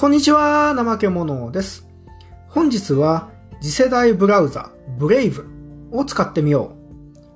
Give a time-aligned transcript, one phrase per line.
[0.00, 1.88] こんにちは、怠け者です。
[2.50, 5.44] 本日は次世代ブラウザ、ブレイブ
[5.90, 6.76] を使ってみよ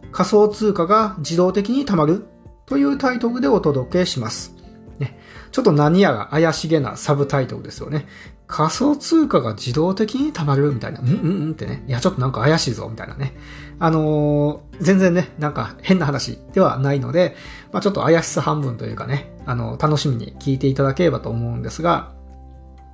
[0.04, 0.12] う。
[0.12, 2.24] 仮想通貨が自動的に貯まる
[2.66, 4.54] というタイトルでお届けします。
[5.00, 5.18] ね、
[5.50, 8.06] ちょっと何やら怪しげなサブタイトルですよね。
[8.46, 11.82] 仮想通貨が自動的に貯まるみたいな、うんうんうんってね。
[11.88, 13.36] いや、ちょっとなんか怪しいぞ、みたいなね。
[13.80, 17.34] あのー、全然ね、なんか変な話ではないので、
[17.72, 22.21] まあちょっと怪しさ半分というかね、あの、楽しみに聞いていただければと思うんですが、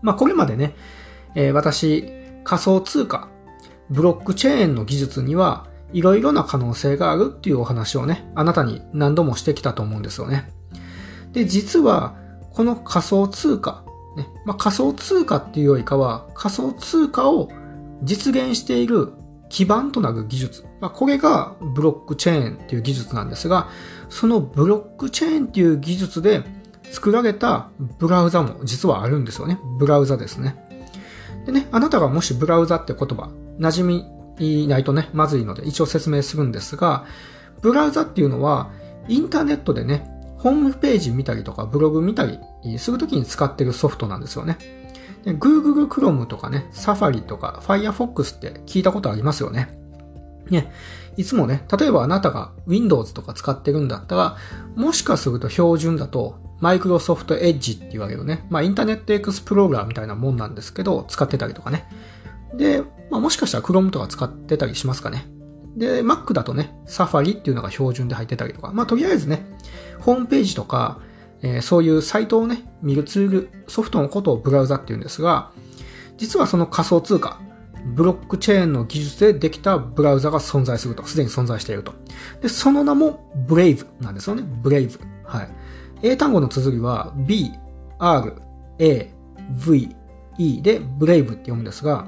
[0.03, 0.75] まあこれまでね、
[1.35, 2.09] えー、私、
[2.45, 3.29] 仮想通貨、
[3.91, 10.51] ブロックチェーンの技術には、いろいろな可能性があるっていうお話をね、あなたに何度もしてきたと思うんですよね。
[11.33, 12.17] で、実は、
[12.53, 13.85] この仮想通貨、
[14.17, 17.51] ねまあ、仮想通貨っていうよりかは仮想通貨を
[18.03, 19.13] 実現している
[19.49, 20.65] 基盤となる技術。
[20.81, 23.69] まあ、これがブロックチェーンっていう技術なんですが、
[24.09, 26.43] そのブロックチェーンっていう技術で
[26.91, 29.59] 作られたブラウザも実はあるんですよね。
[29.79, 30.57] ブラウザですね。
[31.47, 34.05] でね、あなたがもしブラウザって言葉、馴染
[34.39, 37.07] みないとね、まずいので一応説明するんですが、
[37.63, 38.71] ブラウザっていうのは
[39.09, 42.39] インターネットでね、ホームページ見たりとかブログ見たり
[42.79, 44.59] するときに使ってるソフトなんですよね。
[45.25, 49.77] Google Chrome とかね、Safari とか Firefox って聞いたことありますよね。
[50.49, 50.73] ね、
[51.17, 54.37] いつもね、例えばあなたが Windows とか使ってるんだったら、
[54.77, 61.87] もしかすると標準だと Microsoft Edge って言われるね、まあインターネットエクスプローラーみたいなもんなんですけど、使ってたりとかね。
[62.55, 65.27] で、まあもしかしたら Chrome とか使ってたりしますかね。
[65.77, 69.47] で、Mac だとね、Safari っていうのが標準で入ってたりとか、まあとりあえずね、
[70.01, 71.01] ホームページとか、
[71.43, 75.53] えー、そういうサイトをね、見るツール、ソフトのことをブラウザって言うんですが、
[76.17, 77.41] 実はその仮想通貨、
[77.95, 81.93] ブロックチェーンの技術でできたブラウザが存在すると、すでに存在していると。
[82.43, 84.43] で、その名もブレイブなんですよね。
[84.45, 84.99] ブレイブ。
[85.25, 85.49] はい。
[86.03, 87.53] 英単語の綴りは B,
[87.99, 88.35] R,
[88.79, 89.11] A,
[89.67, 89.97] V,
[90.39, 92.07] E でブレイブって読むんですが、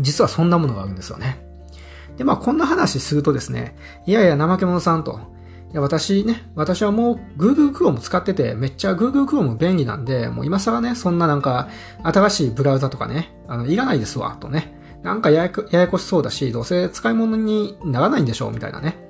[0.00, 1.44] 実はそんなものがあるんですよね。
[2.16, 3.76] で、まあこんな話するとですね、
[4.06, 5.20] いやいや怠け者さんと、
[5.72, 11.68] いや、私ね、私はもう Google Chrome 使ってて、めっちゃ Google Chrome 便利なんで、もう今更ね、そんななんか、
[12.04, 14.72] 新しいブラウザとかね、あの、いらないですわ、とね。
[15.02, 19.03] なんかやややこしそうだし、どうせ使い物にならないんでしょう、みたいなね。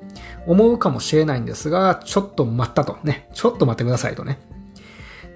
[0.46, 2.98] 思うかもしれないんですが、ちょっと待ったと。
[3.04, 3.28] ね。
[3.34, 4.38] ちょっと待ってくださいとね。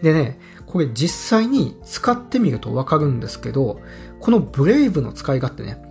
[0.02, 3.80] でね、これ実際に使ってみるとわかるんですけど、
[4.20, 5.82] このブレイブの使い勝手ね、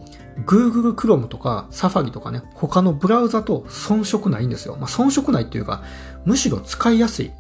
[0.46, 4.76] Google Chrome とか Safari とかね、他のブラウザと遜色ないんですよ。
[4.76, 5.84] まあ、遜色ないっていうか、
[6.26, 7.32] むしろ使いやすい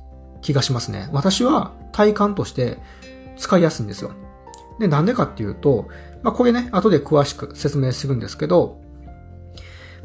[0.41, 1.09] 気がしますね。
[1.11, 2.79] 私は体感として
[3.37, 4.11] 使いやすいんですよ。
[4.79, 5.87] で、なんでかっていうと、
[6.23, 8.81] まあ、これね、後で詳しく説明するんですけど、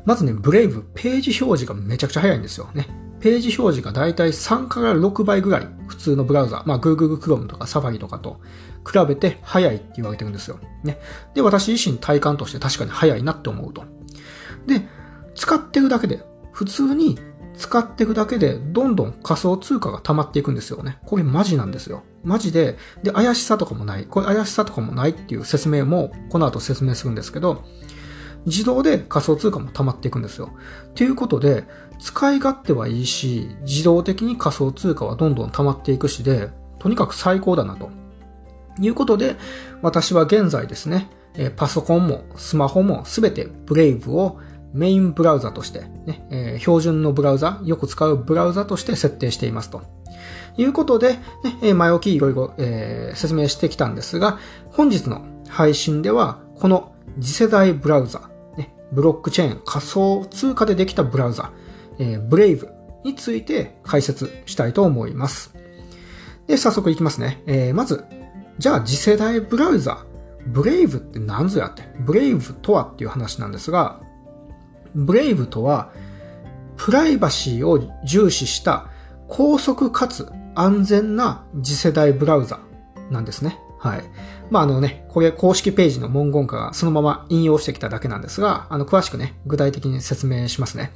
[0.04, 2.88] まずね、ブレイブ、ページ表示がめちゃくちゃ早いんですよね。
[3.20, 8.40] ページ表示がだいたい3から6倍ぐらい、普通のブラウザ、まあ Google Chrome とか Safari とかと
[8.84, 10.58] 比べて早いって言われてるんですよ。
[10.82, 10.98] ね。
[11.34, 13.84] で、私自身体感として確かに早いなって思うと。
[14.66, 14.86] で、
[15.34, 17.19] 使ってるだけで、普通に
[17.56, 20.98] 使ってるだけで、どんどん仮想通貨が溜まっていくんですよね。
[21.06, 22.02] これマジなんですよ。
[22.24, 24.06] マジで、で、怪しさとかもない。
[24.06, 27.64] これ怪しさとかもないっていう説明も、この後説明するんですけど、
[28.47, 30.50] 自動で仮想通貨も溜まっていくんですよ。
[30.94, 31.64] ということで、
[31.98, 37.91] 使い勝手はいいし、自動的に仮想通貨はどんどん溜まっていくしで、とにかく最高だなと。
[38.81, 39.36] いうことで、
[39.82, 41.08] 私は現在ですね、
[41.56, 44.38] パソコンもスマホもすべてブレイブを
[44.72, 49.82] メインブラウザとして、ねえー、標準のブラウザ、よく使うブラウザとして設定していますと。
[50.56, 51.19] いうことで、
[51.62, 54.38] ね、前置きいろいろ、えー、説明してきたんですが、
[54.70, 58.31] 本日の配信では、この次世代ブラウザ、
[58.92, 61.50] ブロックチェーン、仮想通貨でできたブラウザ、
[61.98, 62.69] えー、ブレイブ
[63.04, 65.54] について解説したいと思います。
[66.47, 67.42] で、早速いきますね。
[67.47, 68.04] えー、まず、
[68.58, 70.04] じゃあ次世代ブラウザ、
[70.47, 74.00] ブレイブって何ぞやって、ブレイブとはっていう話なんですが、
[74.94, 75.91] ブレイブとは、
[76.76, 78.88] プライバシーを重視した
[79.28, 82.61] 高速かつ安全な次世代ブラウザ
[83.11, 83.58] なんですね。
[83.82, 84.05] はい。
[84.49, 90.93] まあ、あのね、これ公式ページの文言化がそのまま引用してきただけなんですが、あの、詳しくね、具体的に説明しますね。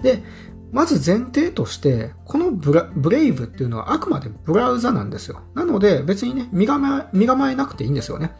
[0.00, 0.22] で、
[0.70, 5.40] まず前提として、このブラブレイブっていうのはあくまでブラウザなんですよ。
[5.54, 8.30] なので別にね、身構え、身構えなくていいんですよね。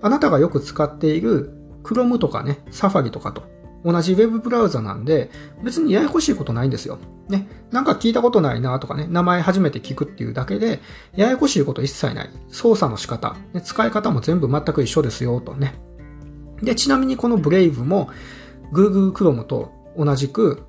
[0.00, 1.52] あなたがよく使っている
[1.84, 3.42] Chrome とかね、Safari とかと
[3.86, 5.30] 同じ Web ブラウザなんで、
[5.62, 6.98] 別にややこしいことないんですよ。
[7.28, 7.48] ね。
[7.70, 10.80] なんか聞いたことないなとかね、名前初めて聞くっていうだけで、
[11.14, 12.30] ややこしいこと一切ない。
[12.48, 15.74] 操作の仕方、ね、使い方も全部全く一緒ですよ、とね。
[16.62, 18.10] で、ちなみにこの Brave も
[18.72, 20.64] Google Chrome と同じく、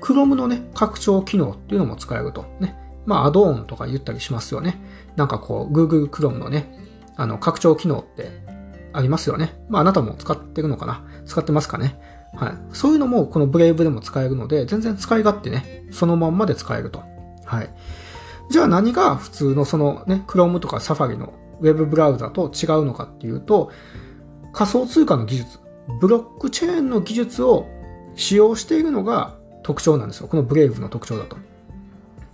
[0.00, 2.46] Chrome のね、拡張機能っていうのも使えると。
[2.58, 2.74] ね。
[3.04, 4.80] まあ、アドオンとか言ったりしますよね。
[5.16, 6.72] なんかこう、Google Chrome のね、
[7.16, 8.42] あの、拡張機能って
[8.92, 9.62] ありますよね。
[9.68, 11.04] まあ、あなたも使ってるのかな？
[11.24, 12.00] 使ってますかね？
[12.36, 12.54] はい。
[12.72, 17.02] そういうのもこの Brave でも使えるので、全然使い勝手ね、そのまんまで使えると。
[17.44, 17.70] はい。
[18.50, 23.70] じゃあ何が普通のそのね、Chrome とか Safari の Web ブラウザと違うのかっていうと、
[24.52, 25.58] 仮想通貨の技術、
[26.00, 27.66] ブロックチェーンの技術を
[28.14, 30.28] 使用しているのが特徴なんですよ。
[30.28, 31.36] この Brave の特徴だと。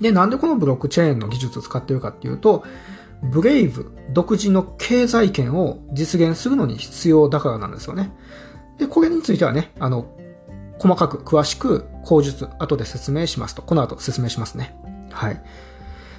[0.01, 2.65] で、なんでこのブロックチェーンの技術を使っているかっていうと、
[3.23, 8.13] ブレイブ独自の経済圏を実現するのに必要だからなんですよね。
[8.83, 10.07] で、これについてはね、あの、
[10.81, 13.63] 細かく詳しく口述後で説明しますと。
[13.63, 14.75] この後説明しますね。
[15.13, 15.41] はい。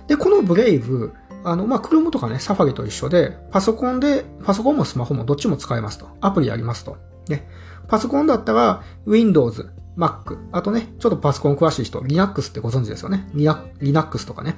[0.08, 1.14] で、このブレイブ、
[1.44, 6.08] あの、まあ、Chrome とかね、サファリと一緒で、パソコンで、パソコンもスマホもどっちも使えますと。
[6.22, 6.96] アプリありますと。
[7.28, 7.46] ね。
[7.90, 13.28] パソコンだったら、Windows、Mac、あとね、ちょっとパソコン詳しい人、Linux ってご存知ですよね。
[13.34, 14.56] Linux とかね。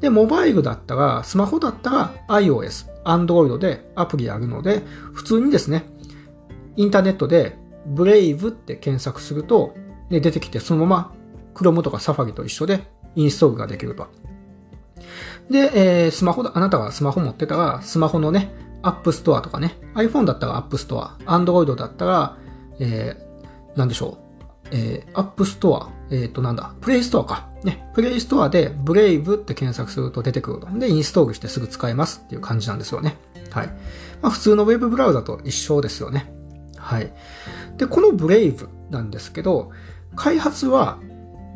[0.00, 5.86] で、モバイルだったら、スマホだったら iOS、Android でアプリあるので、普通にですね、
[6.76, 7.56] インターネットで
[7.88, 9.74] Brave って検索すると、
[10.10, 11.14] ね、出てきてそのまま
[11.54, 12.80] Chrome とか Safari と一緒で
[13.14, 14.08] インストールができると。
[15.50, 18.50] で、えー、スマホだ、あなたがスマホ持ってたら、スマホのね、
[18.82, 22.36] App Store とかね、iPhone だったら App Store、Android だったら、
[22.78, 27.48] えー、なんでしょう、えー、App Store、えっ、ー、となんだ、Play Store か。
[27.62, 30.66] ね、Play Store で Brave って検索すると出てくると。
[30.78, 33.16] で、インストールしてすぐ使えますっていう感じなんですよね。
[33.50, 33.66] はい。
[34.20, 36.35] まあ普通の Web ブラウザと一緒ですよね。
[36.86, 37.12] はい。
[37.78, 39.72] で、この Brave なんですけど、
[40.14, 40.98] 開発は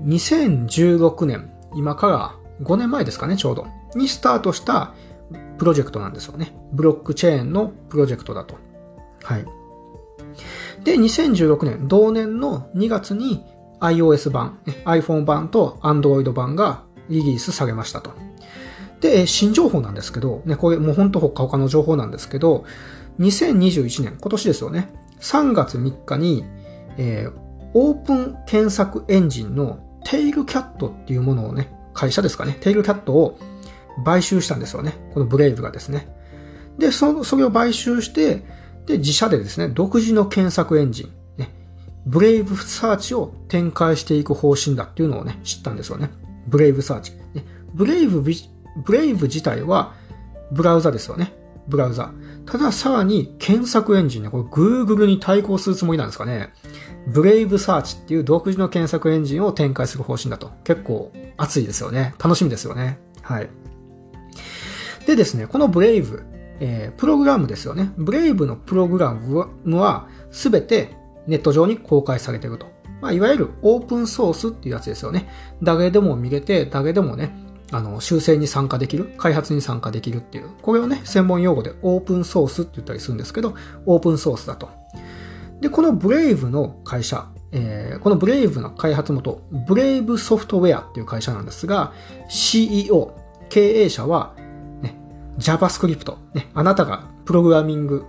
[0.05, 4.93] 2016年、今から5年前ですかね、ちょうど、にスタートした
[5.57, 6.53] プロジェクトなんですよね。
[6.73, 8.57] ブロックチェーンのプロジェクトだと。
[9.23, 9.45] はい。
[10.83, 13.45] で、2016年、同年の2月に
[13.79, 18.11] iOS 版、iPhone 版と Android 版がリリースされましたと。
[19.01, 22.65] で、新情報なんですけど、ね、これもうほんとほかほかの情報なんですけど、
[23.21, 25.00] 2021年、今年ですよね。
[25.21, 26.45] 3月3日に、
[26.97, 27.33] えー、
[27.75, 33.39] オープン検索エンジンのテイルキャットっていうものをね、会社ですかね、テイルキャットを
[34.05, 34.95] 買収したんですよね。
[35.13, 36.09] このブレイブがですね。
[36.79, 38.45] で、そ、それを買収して、
[38.87, 41.51] で、自社でですね、独自の検索エンジン、ね、
[42.07, 46.11] ブレイブサーチを展開していく方針だっていうのをね、知ったんですよね。
[46.47, 47.13] ブレイブサーチ。
[47.35, 47.45] ね、
[47.75, 49.95] ブレイブ、ブレイブ自体は
[50.51, 51.35] ブラウザですよね。
[51.69, 52.13] ブラウザ。
[52.51, 56.53] たださらに検索エンジンね、これ Google に対抗するつもりなんですかね。
[57.07, 60.51] ブレイブサーチっていう独自の検索エンジンを展開する方針だと。
[60.65, 62.15] 結構熱いですよね。
[62.19, 62.99] 楽しみですよね。
[63.23, 63.49] はい。
[65.07, 66.25] でですね、このブレイブ、
[66.59, 67.93] えー、プログラムですよね。
[67.97, 70.97] ブレイブのプログラムはすべて
[71.29, 72.67] ネット上に公開されていると。
[73.01, 75.29] まあ、いわゆるオープンソースっていうやつですよね。
[75.63, 77.33] 誰でも見れて、誰でもね、
[77.73, 83.55] あの、修正に参加できる、開発に参加できるっていう、これをね、専門用語でオープンソースって言ったりするんですけど、
[83.87, 84.69] オープンソースだと。
[85.61, 91.93] で、このブレイブの会社、えー、このブレイブの開発元、ブレイブソフトウェアっていう会社なんですが、
[92.29, 93.15] CEO、
[93.49, 94.35] 経営者は、
[94.83, 94.97] ね、
[95.39, 98.07] JavaScript、ね、あなたがプログラミング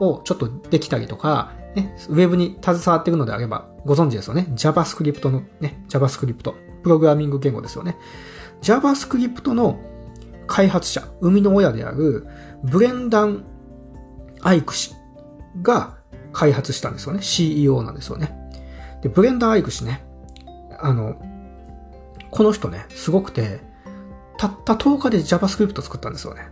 [0.00, 4.46] をちょっとできたりとか、ね、ウェブに携わっているのであればご存知ですよね。
[4.50, 7.96] JavaScript のね、JavaScript、プログラミング言語ですよね。
[8.62, 9.80] JavaScript の
[10.46, 12.26] 開発者、生みの親である
[12.64, 13.44] ブレンダン・
[14.40, 14.94] アイク氏
[15.62, 15.98] が
[16.32, 17.22] 開発したんですよね。
[17.22, 18.34] CEO なんですよね。
[19.02, 20.04] で、ブレンダン・アイク氏ね、
[20.80, 21.16] あの、
[22.30, 23.60] この人ね、すごくて、
[24.38, 26.48] たった10日で JavaScript 作ったんですよね。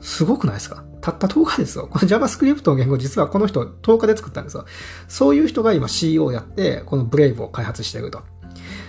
[0.00, 0.84] すごくないですか？
[1.00, 1.88] たった10日ですよ。
[1.88, 4.64] この JavaScript の言語実はこの人10日で作ったんですよ。
[5.08, 8.22] そういう人が今 CEO をやって、この Brave を開発していると。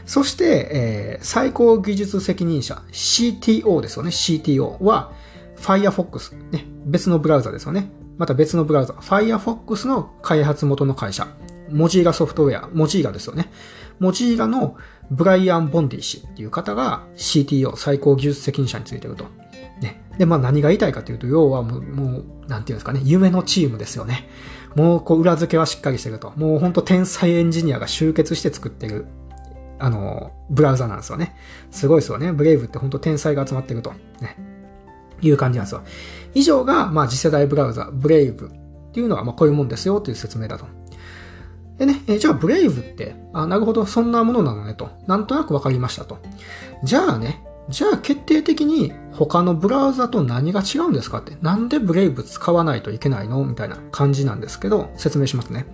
[0.10, 4.10] そして、えー、最高技術責任者、CTO ですよね。
[4.10, 5.12] CTO は、
[5.56, 7.92] Firefox、ね、別のブラウザですよね。
[8.18, 11.28] また別のブラウザ、Firefox の開発元の会社、
[11.70, 13.52] モジーラソフトウェア、モジーラですよね。
[14.00, 14.78] モジーラの
[15.12, 19.26] ブライアン・ボンディ氏っていう方が CTO、最高技術責任者についてると。
[19.80, 20.02] ね。
[20.18, 24.28] で、まあ何が言いたいかというと、要はもう、もうなんていうんですかね、夢のチームですよね。
[24.74, 26.34] もう、こう、裏付けはしっかりしてると。
[26.36, 29.06] もうほんと天才エンジニアが集結して作ってる
[29.80, 31.36] あの、ブラウザなんですよね。
[31.72, 32.32] すごいですよね。
[32.32, 33.92] ブレイブって本当天才が集まってると。
[34.22, 34.38] ね。
[35.22, 35.82] いう感じなんですよ。
[36.34, 40.66] 以上が、まあ次世代ブラウザ、ブレイブっていうのは、まあこういうもんですよという説明だと。
[41.78, 44.90] でね、えじゃあブレイブって、あ、なるほど、そんなものなのねと。
[45.08, 46.18] なんとなくわかりましたと。
[46.84, 51.38] じゃあね、じゃあ決定的に他のブラウザと何が違うんですかって。
[51.42, 55.66] なんでブレイブ使わないといけないのみたいな感じなんですけど、説明しますね。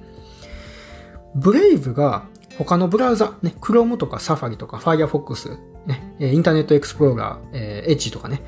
[1.36, 2.26] ブレイブが
[2.58, 8.42] 他のブラウザ、ね、Chrome とか Safari とか Firefox ね、インターネットエクスプローラー、えー、エッジとかね、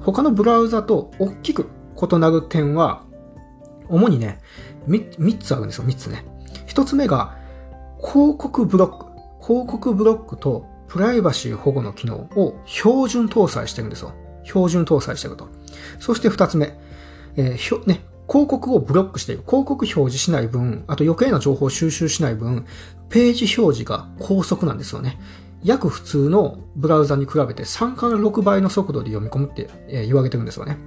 [0.00, 3.04] 他のブラウザと大きく異なる点は、
[3.88, 4.40] 主にね、
[4.88, 6.24] 3, つあるんですよ、3つね。
[6.66, 7.36] 1つ目が、
[7.98, 9.14] 広告ブロック。
[9.44, 14.12] 広告ブロックとプライバシー保護の機能を標準搭載してるんですよ。
[14.44, 15.48] 標準搭載してると。
[15.98, 16.78] そして2つ目、
[17.36, 19.42] えー、ね、広告をブロックしている。
[19.46, 22.66] 広告表示しない分、あと余計な情報を収集しない分、
[23.14, 25.20] ページ表示が高速なんですよね。
[25.62, 30.78] 約普通のブラウザに比べて3から6倍の速度で読み込むって言われてるんですよね。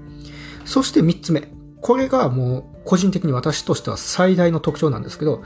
[0.65, 1.48] そして3つ目。
[1.79, 5.41] これがもう個人的に私としては最大の特徴なんですけど、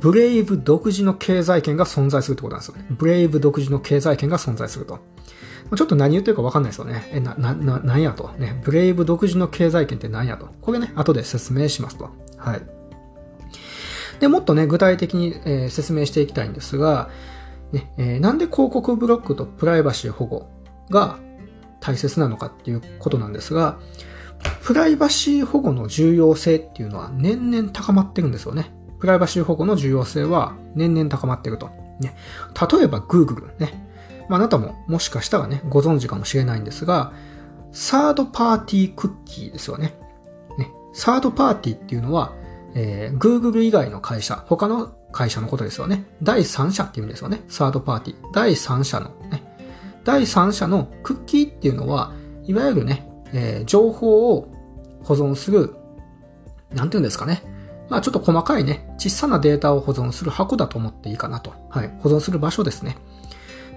[0.00, 2.86] ブレイブ独自の経済圏が存在するってことなんですよね。
[2.88, 5.00] ブレイブ独自の経済圏が存在すると。
[5.76, 7.10] ちょっと何言ってるかわかんないですよね。
[7.12, 8.30] え、な、な、な、なんやと。
[8.38, 8.62] ね。
[8.64, 10.48] ブレイブ独自の経済圏って何やと。
[10.62, 12.08] これね、後で説明しますと。
[12.38, 12.73] はい。
[14.24, 17.10] で、もっとね、具体的に、えー、説明していきたいんですが、
[17.72, 20.48] ねえー、なんで広告ブロックとプライバシー保護
[20.88, 21.18] が
[21.78, 23.78] 大切なのかっていうことなんですが、
[24.62, 28.72] プライバシー保護の重要性っていうのは年々高まってるんですよね。
[28.98, 31.68] プライバシー保護の重要性は年々高まってると。
[32.00, 32.16] ね、
[32.72, 33.86] 例えば Google ね。
[34.30, 37.12] まあ、あなたももしかしたらね、ご存知かもしれないんですが、
[37.72, 39.94] サードパーティークッキーですよね。
[40.56, 42.32] ねサードパーティーっていうのは、
[42.74, 46.04] えー、Google 以外の会社、他の会社のことですよね。
[46.22, 47.42] 第三者っていうんですよね。
[47.48, 48.32] サードパーティー。
[48.32, 49.42] 第三者のね。
[50.04, 52.12] 第三者のクッキーっていうのは、
[52.44, 54.48] いわゆるね、えー、情報を
[55.02, 55.74] 保存する、
[56.72, 57.42] なんていうんですかね。
[57.88, 61.52] まあちょっと細かいね、小さなデータを保存する箱だと思っていいかなと。
[61.70, 61.94] はい。
[62.00, 62.96] 保存する場所ですね。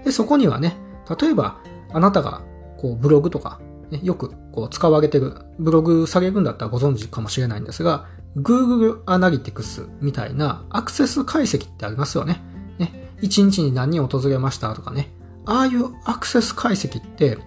[0.04, 0.76] で、そこにはね、
[1.20, 1.58] 例えば、
[1.92, 2.42] あなたが、
[2.78, 12.40] こう、ブログとか、ね、よく、こう、使われてる、ブログ下げるんだったらご存知かもしれないんですが、Google Analytics みたいなアクセス解析ってありますよね。
[12.78, 13.10] ね。
[13.22, 15.10] 1日に何人訪れましたとかね。
[15.46, 17.38] ああいうアクセス解析って、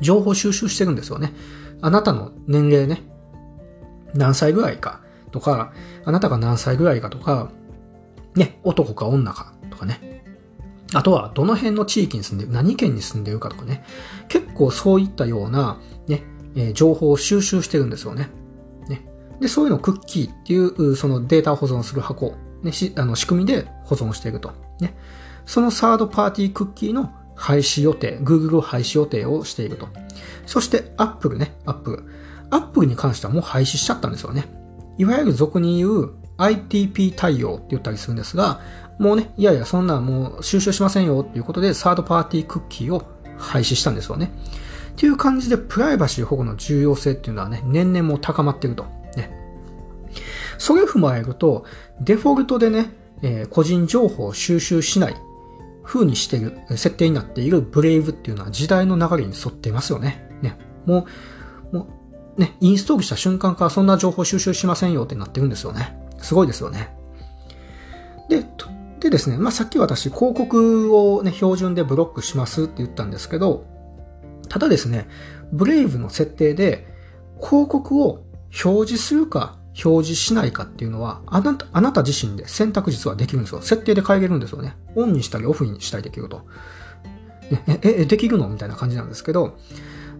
[0.00, 1.32] 情報収集してるんですよね。
[1.80, 3.02] あなたの年齢ね。
[4.14, 5.00] 何歳ぐらいか
[5.32, 5.72] とか、
[6.04, 7.50] あなたが何歳ぐらいかとか、
[8.34, 10.24] ね、男か女かとかね。
[10.94, 13.84] あとは、どの辺の地域に住んでる、何県に住んでるかとかね。
[14.28, 16.22] 結構そういったような、ね、
[16.54, 18.30] えー、情報を収集してるんですよね。
[19.40, 24.52] で、そういうのをクッキーっていう、そのデータを保存する箱、ね、しあの仕組みで保存していると。
[24.80, 24.96] ね。
[25.46, 29.88] そのサードパーティークッキーの廃止予定、Google 廃止予定をしていると。
[30.46, 32.04] そして Apple ね、Apple。
[32.50, 34.46] Apple に関してはもう廃止しちゃったんですよね。
[34.96, 38.60] いわゆる俗に言う ITP 対応って言ったりするんですが、
[38.98, 43.04] もうね、いやいや、そんなもう収集しませんよっていうことで、サードパーティークッキーを
[43.38, 44.32] 廃止したんですよね。
[44.92, 48.86] っていう感じで、プライバシー保護の重要性っていうのはね、年々もう高まっていると。
[50.58, 51.64] それを踏まえると、
[52.00, 52.90] デフォルトでね、
[53.22, 55.16] えー、個人情報を収集しない
[55.84, 60.30] 風にしている、設定になっているブレイブっていうのは時代の流れに沿っていますよね。
[60.42, 60.58] ね。
[60.84, 61.06] も
[61.72, 61.88] う、も
[62.36, 65.98] う、ね、インストールした瞬間からそんな情報収集しませんよってなってるんですよね。
[66.18, 66.94] すごいですよね。
[68.28, 68.44] で、
[69.00, 73.64] でですね、まあ、さっき私広告をね、標準でブロックしますって言ったんですけど、
[74.48, 75.08] ただですね、
[75.52, 76.86] ブレイブの設定で
[77.40, 78.24] 広告を
[78.64, 83.62] 表示するか表示しないかっていうのは、あなた、あなた自身で選択実はできるんですよ。
[83.62, 84.76] 設定で変えれるんですよね。
[84.96, 86.42] オンにしたりオフにしたりできると。
[87.66, 88.48] え、え、できるの？
[88.48, 89.56] みたいな感じなんですけど、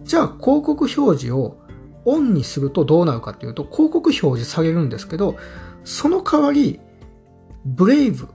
[0.03, 1.59] じゃあ広告表示を
[2.05, 5.35] オンにするとどうなるかっていうと、広告表示されるんですけど、
[5.83, 6.79] その代わり、
[7.65, 8.27] ブレイブ、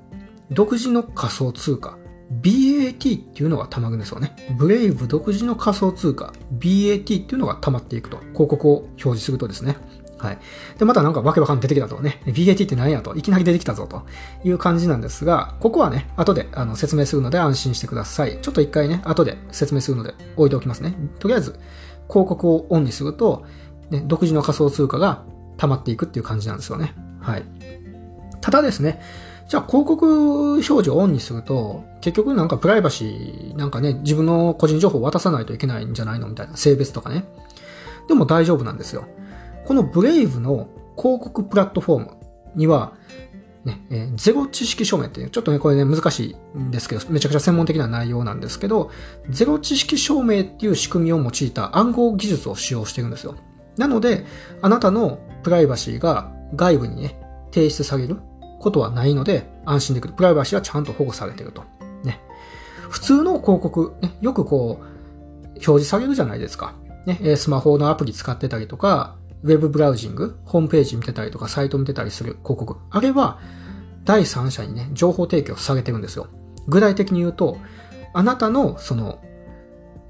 [0.51, 1.97] 独自の仮想通貨、
[2.43, 4.37] BAT っていうのが溜まるんですよね。
[4.59, 8.19] ブレイブ独自の仮想通貨、BAT っていうのが溜まっていくと。
[8.33, 9.77] 広告を表示するとですね。
[10.25, 10.39] はい。
[10.79, 14.03] で、またなんかわけわかん出てきたとね、BAT って何やと、いきなり出てきたぞと
[14.43, 18.39] いう感じなんですが、ここはね、後であの説明するので安心してください。
[18.41, 20.95] ちょっと一回ね、後で説明するので置いておきますね。
[21.19, 21.59] とりあえず、
[22.09, 23.45] 広告をオンにすると、
[23.91, 25.25] ね、独自の仮想通貨が
[25.59, 26.95] 溜まっていくっていう感じなんですよね。
[27.21, 27.45] はい。
[28.41, 29.03] ただですね、
[29.47, 37.25] じゃあ広告表示をオンにすると、結局なんかプライバシー、なんかね、自分の個人情報を渡さないといけないんじゃないのみたいな、性別とかね。
[38.09, 39.07] でも大丈夫なんですよ。
[39.67, 42.11] このブレイブの広告プラットフォーム
[42.55, 42.95] には、
[43.65, 48.91] ね、えー、ゼロ知識証明っていう、ちょっとね、これね、難しいんですけど、めちゃくちゃ専門的な内容なんですけど、
[49.31, 53.37] ゼロ知識証明っていう仕組みを用いた暗号技術を使用してるんですよ。
[53.79, 54.27] なので、
[54.61, 57.19] あなたのプライバシーが外部にね、
[57.53, 58.19] 提出される
[58.61, 60.15] ことはないので、安心できる。
[60.15, 61.65] プライバシーはちゃんと保護されてると。
[62.05, 62.21] ね。
[62.91, 64.85] 普通の広告、ね、よくこう、
[65.55, 66.75] 表示されるじゃないですか。
[67.07, 72.77] ね、スマホのアプリ使ってたりとか、ウェブブラウジング、ホームページ見てたりとか、サイト見てたりする広告。
[72.91, 73.39] あれは、
[74.05, 76.29] 第三者にね、情報提供されてるんですよ。
[76.67, 77.59] 具体的に言うと、
[78.15, 79.21] あなたの、その、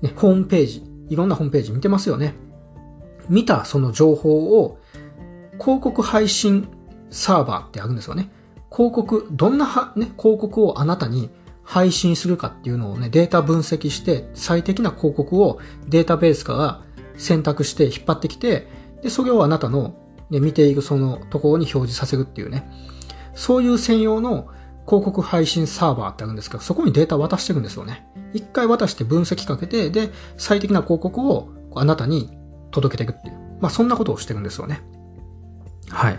[0.03, 2.35] ね、ホームページ、いろんなホームページ見てますよね。
[3.29, 4.79] 見たその情報を、
[5.61, 6.69] 広告配信
[7.11, 8.31] サーバーってあるんですよね。
[8.71, 11.31] 広告、どんな、ね、広告をあなたに
[11.64, 16.83] 配信するかっていうのをね、データ分析して、最適な広告をデータベースから
[17.17, 19.95] 選択して引っ張ってきて、で、それをあなたの、
[20.31, 22.69] ね、見ているそのところに表示させるっていうね。
[23.35, 24.49] そういう専用の
[24.87, 28.07] 広告配信サーバーってあるんですけど、そこにデータ渡してるんですよね。
[28.33, 32.37] 一回渡して分析かけて、で、最適な広告をあなたに
[32.71, 33.35] 届けていくっていう。
[33.61, 34.81] まあ、そんなことをしてるんですよね。
[35.91, 36.19] はい。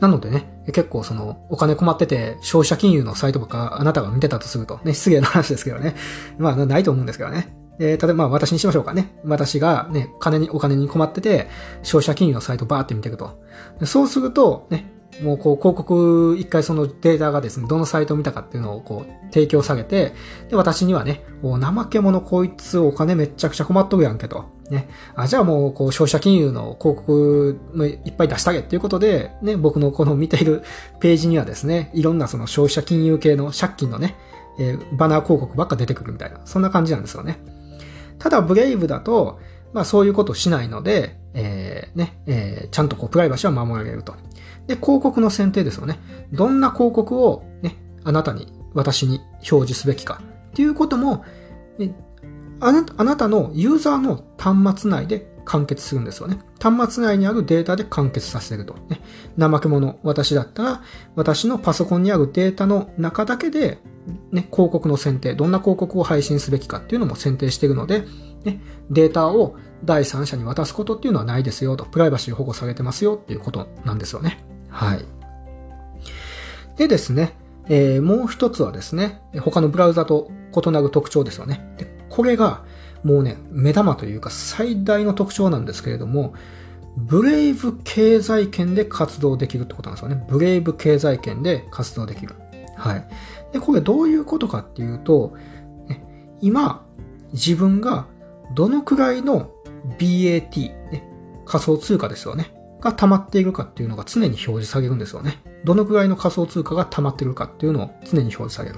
[0.00, 5.96] なのでね、結構その、お金困ってて、消費者金融のサイトとかあなたが見てたとすると、ね、失礼な話ですけどね。
[6.38, 7.56] まあ、ないと思うんですけどね。
[7.78, 9.18] えー、例えばまあ私にしましょうかね。
[9.24, 11.48] 私がね、金に、お金に困ってて、
[11.82, 13.42] 消費者金融のサイトバーって見ていくと。
[13.84, 14.90] そうすると、ね、
[15.22, 20.12] もうこう広告一回そのデータがですね、どのサイトを見たかっていうのをこう提供下げて、
[20.48, 24.44] で、私にはね、お怠け者こいつお金めっちゃくちゃ困っとるやんけと。
[24.70, 24.88] ね。
[25.14, 30.62] あ、じゃあもうこう消費者金融の広告もいっぱい出してあげっていうことで、ね、僕のこの見ている
[31.00, 34.16] ページにはですね、いろんなその消費者金融系の借金のね、
[34.58, 37.38] えー、バナー広告ばっか出てくるみたいな、そんな感じなんですよね。
[38.24, 39.38] ただ、ブレイブだと、
[39.74, 44.14] まあそういうことしないので、えー、ね、えー、ちゃんとこうプライバシーは守られると。
[44.66, 45.98] で、広告の選定ですよね。
[46.32, 51.22] どんな広告をね、あなたに、私に表示すべきかっていうことも、
[51.78, 51.94] ね、
[52.60, 56.38] あなあなたのユーザーの端末内で完結するんですよね。
[56.60, 58.74] 端末内にあるデータで完結させると。
[58.88, 59.00] ね、
[59.38, 60.82] 怠け者、私だったら、
[61.14, 63.78] 私のパソコンにあるデータの中だけで、
[64.32, 68.04] ね、広告の選定、どんな広告を配信すべきかっていうのも選定しているので、
[68.44, 68.60] ね、
[68.90, 74.44] データを第三者に渡すことっていうのはないですよと、プライバシー保護されてますよっていうことなんですよね。
[74.68, 75.04] はい。
[76.76, 77.36] でですね、
[77.68, 81.74] えー、もう一つはですね、他のブラウザと異なる特徴ですよね。
[81.78, 82.64] でこれが、
[83.04, 86.34] もうね、目玉というか最大の特徴なんですけれども、
[86.96, 90.26] ブレイブ経済圏で活動できるってことなんですよね。
[90.28, 92.34] ブレイブ経済圏で活動できる。
[92.76, 93.06] はい。
[93.52, 95.36] で、これどういうことかっていうと、
[95.88, 96.04] ね、
[96.40, 96.86] 今、
[97.32, 98.06] 自分が
[98.54, 99.50] どのくらいの
[99.98, 101.08] BAT、ね、
[101.44, 102.54] 仮想通貨ですよね。
[102.80, 105.38] が溜まっているかっていうのが常に表示されるんですよね。
[105.64, 108.76] どのくらいの仮想通貨が溜まっているかっていうのを常に表示される。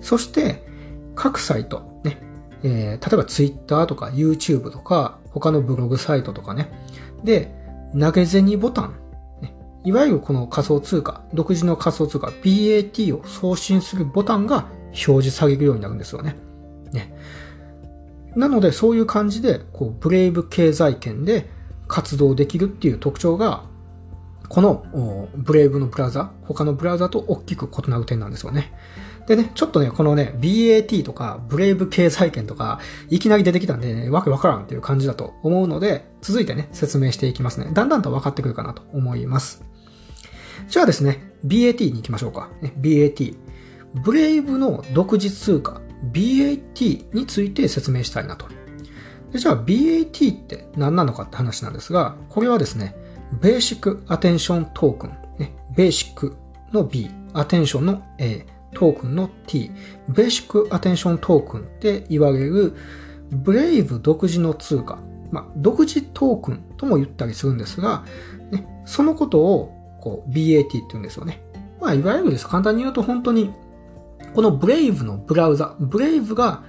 [0.00, 0.66] そして、
[1.14, 1.89] 各サイト、
[2.62, 6.70] えー、例えば Twitter とか YouTube とか、他のブログサイトとかね。
[7.24, 7.54] で、
[7.98, 8.94] 投げ銭ボタン、
[9.40, 16.36] ね、いわゆるこの仮想通貨、独自の仮想通貨 BAT を送信するボタンが表示されるようになるんですよね。
[16.92, 17.14] ね。
[18.36, 21.48] なので、そういう感じで、こう、ブレイブ経済圏で、
[21.90, 23.64] 活動できるっていう特徴が、
[24.48, 28.72] このブレイブのブラウザ、他のブラウザと大きく異なる点なんですよね。
[29.30, 37.70] でね、ちょっとね、このね、BAT とか、ブレイブ経済圏とか、いきなり出てきたんで、ね、わけわからんっていう感じだと思うので、続いてね、説明していきますね。
[37.72, 39.62] だんだんと分かってくるかなと思います。
[40.68, 42.50] じゃあですね、BAT に行きましょうか。
[42.80, 43.36] BAT。
[44.02, 48.48] ブレイブの独自通貨、BAT について説明したいなと
[49.32, 52.96] でじゃあ BAT って何なのかって話なんですが、これはですね、
[53.40, 56.36] ベーシックアテンショントークン、ね、ベーシック
[56.72, 59.70] の B、アテンションの A、トークンの T、
[60.08, 62.74] ベーシックアテンショントークンって言われる、
[63.30, 64.98] ブレイブ独自の通貨、
[65.30, 68.04] まあ、独自トークンとも言ったりするんですが、
[68.50, 71.42] ね、そのことをこう BAT って言うんですよね。
[71.80, 72.46] まあ、いわゆるです。
[72.46, 73.52] 簡単に言うと本当に、
[74.34, 76.62] このブレイブのブラウザ、ブレイブが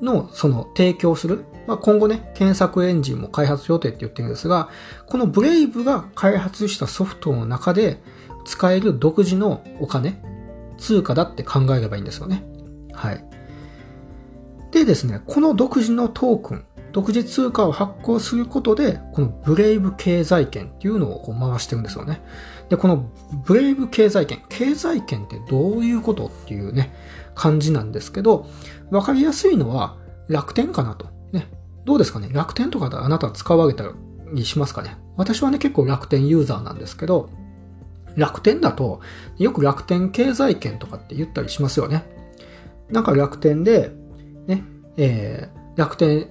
[0.00, 4.68] のその提供する、まあ、今後ね、検索エンジンも開発予定って言ってるんですが、
[5.06, 8.00] このブレイブが開発したソフトの中で
[8.44, 10.20] 使える独自のお金、
[10.84, 12.44] 通貨だって考えればいいんですよね。
[12.92, 13.24] はい。
[14.70, 22.22] でですね、この独自のトークン、独自通貨を発行することで、このブレイブ経済圏っていうのをこう回してるんですよね。
[22.68, 23.10] で、この
[23.46, 26.94] ブレイブ経済圏、経済圏ってどういうことっていうね、
[27.34, 28.46] 感じなんですけど、
[28.90, 29.96] わかりやすいのは
[30.28, 31.06] 楽天かなと。
[31.32, 31.48] ね。
[31.84, 32.28] どうですかね？
[32.32, 33.84] 楽天とかであなたは使われた
[34.32, 34.96] りしますかね？
[35.16, 37.28] 私はね、結構楽天ユーザーなんですけど、
[38.16, 39.00] 楽天だと、
[39.38, 42.04] よく楽天経済圏とかって言ったりしますよね。
[42.90, 43.92] なんか楽天で、
[44.46, 44.62] ね、
[44.96, 46.28] えー、楽天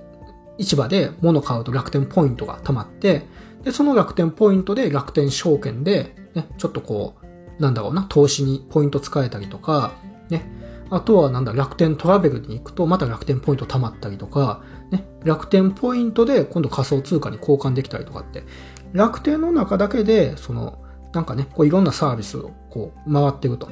[0.57, 3.23] 市場で物買うと楽天ポイントが溜まって、
[3.63, 9.93] で、その楽天ポイントで楽天証券で、ね、ちょっとこう、なんだろうな、投資にポイント使えたりとか、
[10.29, 10.45] ね、
[10.89, 18.43] あとはなんだ、楽天トラベルに行くと、また楽天ポイント貯まったりとか、ね、楽天ポイントで今度仮想通貨に交換できたりとかって、
[18.91, 20.82] 楽天の中だけで、その、
[21.13, 23.69] なんかね、こういろんなサービスをこう回ってると。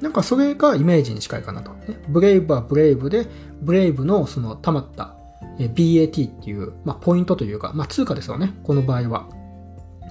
[0.00, 1.70] なんかそれがイメージに近いかなと。
[2.08, 3.26] ブレイブはブレイブで、
[3.60, 5.14] ブレイブのその溜まった
[5.58, 8.54] BAT っていう、まあ、ポイントというか、まあ、通貨ですよね。
[8.64, 9.28] この場合は。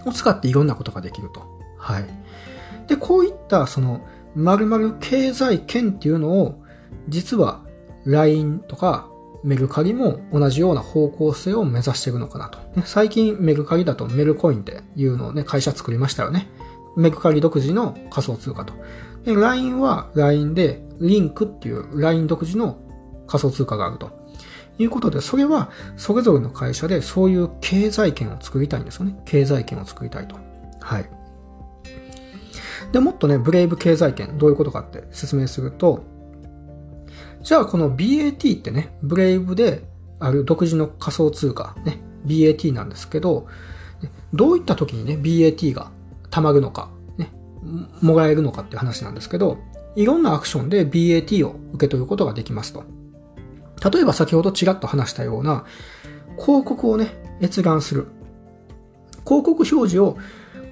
[0.06, 1.46] を使っていろんなことができると。
[1.78, 2.06] はい。
[2.88, 4.02] で、こういったその、
[4.36, 6.64] 〇〇経済圏っていうのを、
[7.10, 7.66] 実は
[8.06, 9.11] LINE とか
[9.44, 12.60] メルカリも同じような方向性を目指しているのかなと。
[12.86, 16.48] 最近メルカリだとメルコインっていうのをね、会社作りましたよね。
[16.96, 18.74] メルカリ独自の仮想通貨と。
[19.26, 22.78] で、LINE は LINE でリンクっていう LINE 独自の
[23.28, 24.22] 仮想通貨があると。
[24.78, 29.22] いうことで、それはそれぞれの会社でそういう経済圏を作りたいんですよね。
[29.26, 30.36] 経済圏を作りたいと。
[30.80, 31.10] はい。
[32.92, 36.04] で、もっとね、ブレイブ経済圏、どういうことかって説明すると、
[37.44, 39.84] じゃあこの BAT ってね、ブレイブで
[40.20, 43.48] ある独自の仮想通貨、ね、BAT なんですけど、
[44.34, 45.92] どういった時にね、BAT が
[46.30, 47.32] 溜まるのか、ね、
[48.02, 49.58] もらえるのかっていう話なんですけど、
[49.96, 52.84] いろんなアクションで BAT を受け取ることができますと。
[53.92, 55.66] 例えば先ほどちらっと話したような、
[56.38, 58.08] 広告をね、閲覧する。
[59.26, 60.18] 広告表示を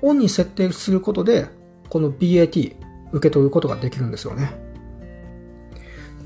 [0.01, 1.47] オンに設定することで、
[1.89, 2.75] この BAT
[3.11, 4.68] 受け取ることができるんですよね。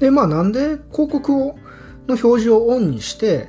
[0.03, 1.55] で、まあなんで広告を
[2.09, 3.47] の表示をオンにして、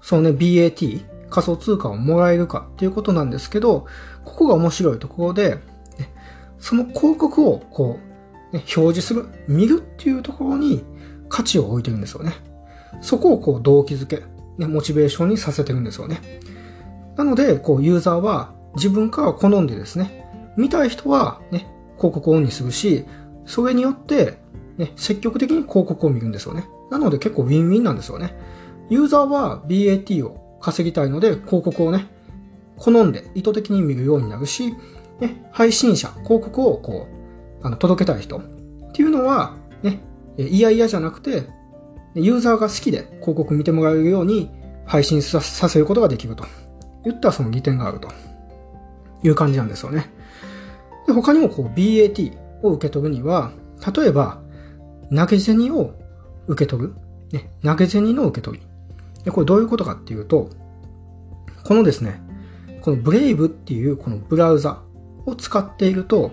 [0.00, 3.84] そのね、BAT、仮想通貨をもらえるかっていうことなんですけど、
[4.24, 5.58] ここが面白いところで、
[6.58, 7.98] その広告をこ
[8.52, 10.82] う、ね、表示する、見るっていうところに
[11.28, 12.32] 価値を置いてるんですよね。
[13.02, 14.22] そこをこう動機づけ、
[14.56, 16.40] ね、モチベーションにさせてるんですよね。
[17.18, 21.66] なので、こうユーザーは自分から好んでですね、見たい人はね、
[21.98, 23.04] 広告をオンにするし、
[23.44, 24.39] それによって
[24.80, 26.66] ね、積極的に広告を見るんですよね。
[26.90, 28.34] なので結構ウィンウィンなんですよね。
[28.88, 32.06] ユーザーは BAT を稼ぎたいので広告をね、
[32.76, 34.74] 好んで意図的に見るようになるし、
[35.20, 37.06] ね、配信者、広告をこ
[37.62, 38.42] う、あの、届けたい人っ
[38.92, 40.00] ていうのは、ね、
[40.38, 41.46] いやいやじゃなくて、
[42.14, 44.50] ユーザーが好きで広告見てもらえるように
[44.86, 46.44] 配信させることができると。
[47.04, 48.08] 言ったらその利点があると
[49.22, 50.10] いう感じなんですよね。
[51.06, 53.52] で他にもこう BAT を受け取るには、
[53.94, 54.40] 例えば
[55.14, 55.94] 投げ銭を
[56.46, 56.94] 受け取る。
[57.32, 58.66] ね、投げ銭の受け取り。
[59.24, 60.50] で、これどういうことかっていうと、
[61.64, 62.20] このですね、
[62.80, 64.82] このブレイブっていうこのブラウザ
[65.26, 66.32] を使っていると、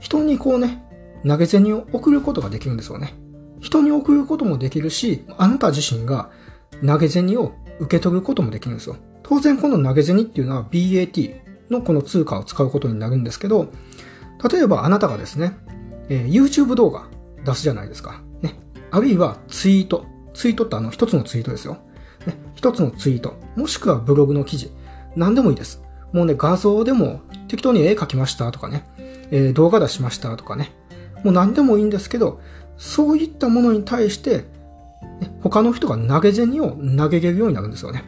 [0.00, 0.82] 人にこうね、
[1.26, 3.14] 投げ銭を送ることができるんですよね。
[3.60, 6.30] 人に送ることもできるし、あなた自身が
[6.84, 8.96] 投げ銭を受け取ることもできるんですよ。
[9.22, 11.34] 当然この投げ銭っていうのは BAT
[11.70, 13.72] のこの通貨を使うことになるんですけど、
[14.50, 15.56] 例えばあなたがですね、
[16.08, 17.08] えー、YouTube 動画
[17.46, 18.20] 出すじゃないですか。
[18.42, 18.54] ね。
[18.90, 20.04] あるいはツイート。
[20.34, 21.78] ツイートってあの一つのツイートですよ。
[22.26, 22.34] ね。
[22.54, 23.36] 一つのツイート。
[23.56, 24.70] もしくはブログの記事。
[25.16, 25.82] 何でもいいです。
[26.12, 28.84] もうね、画像でも適当に絵描きましたとかね。
[29.30, 30.72] えー、動画出しましたとかね。
[31.24, 32.40] もう何でもいいんですけど、
[32.76, 34.44] そういったものに対して、
[35.20, 38.04] ね、他の人が投げ銭を投げれるようになるんですよね。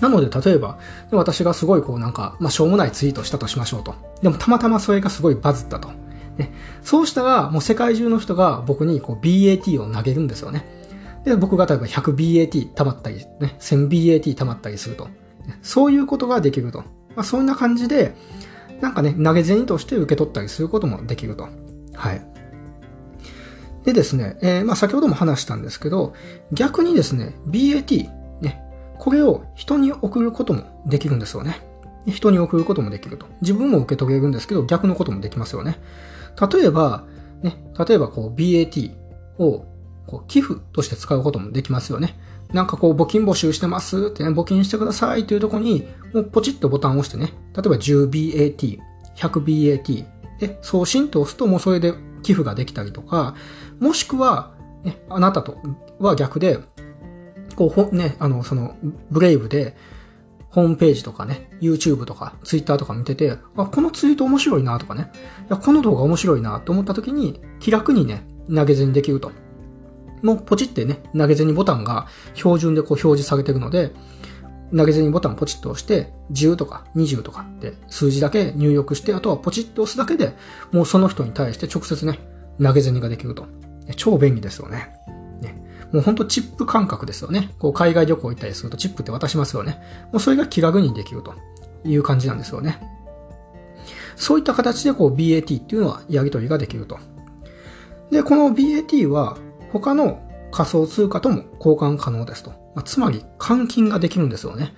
[0.00, 0.78] なので、例えば、
[1.10, 3.94] 私がすごいこうなんか、まあ、しょうもないツイートしたとしましょうと。
[4.22, 5.90] でも、たまたまそれがすごいバズったと。
[6.38, 10.64] ね、そうしたら、もう世界中の人が僕にこう BAT を投げるんですよね。
[11.24, 15.08] で、僕が例えば 100BAT 溜まったり、ね、1000BAT 溜まったりすると。
[15.62, 16.80] そういうことができると。
[17.16, 18.14] まあ、そんな感じで、
[18.80, 21.48] なんかね、投げ銭として受け取ったりすることもできると。
[21.94, 22.22] はい。
[23.84, 26.14] でですね、えー、まあ先ほども話したんですけど、
[26.52, 28.08] 逆にですね、BAT、
[28.40, 28.62] ね、
[28.98, 31.60] これを人に送ることもできるんですよね。
[32.06, 33.26] 人に送ることもできると。
[33.40, 35.78] 自分も受け取れるんですけど、逆のこともできますよね。
[36.40, 37.06] 例えば、
[37.42, 38.94] ね、例えばこう BAT
[39.38, 39.64] を
[40.06, 42.18] こう寄付として使うこともできますよね。
[42.52, 48.78] なんかこう募金募集してますってね、募金してくださいっていうところに、もうポチッとボタンを押してね、例えば 10BAT、
[49.16, 50.06] 100BAT
[50.40, 53.34] で送信と押すともうそれで寄付ができたりとか、
[53.80, 55.58] もしくは、ね、あなたと
[55.98, 56.58] は逆で、
[57.56, 58.76] こう、ね、あの、その、
[59.10, 59.76] ブレイブで、
[60.58, 69.30] ホームページとかね、YouTube とか Twitter とか見てて、あ、このツイート面白いなとかね、いや、この動画面白いなと思った時に、気楽にね、投げ銭できると。
[70.20, 73.92] もうポチってね、投げ銭ボタンが標準でこう表示されてるので、
[74.76, 80.34] 投げ銭ボタンポチッと押して、10とか20とかって数字だけ入力して、あとはポチッと押すだけで、
[80.72, 82.18] もうその人に対して直接ね、
[82.60, 83.46] 投げ銭ができると。
[83.94, 84.92] 超便利ですよね。
[85.92, 87.50] もうほんとチップ感覚ですよね。
[87.58, 89.80] こう海外旅行行ったりするとチップって渡しますよね。
[90.12, 91.34] もうそれが気軽にできると
[91.84, 92.80] いう感じなんですよね。
[94.16, 96.98] そういった形でこう BAT っていうのはやり取りができると。
[98.10, 99.38] で、この BAT は
[99.72, 100.20] 他の
[100.50, 102.50] 仮想通貨とも交換可能ですと。
[102.74, 104.74] まあ、つまり換金ができるんですよね。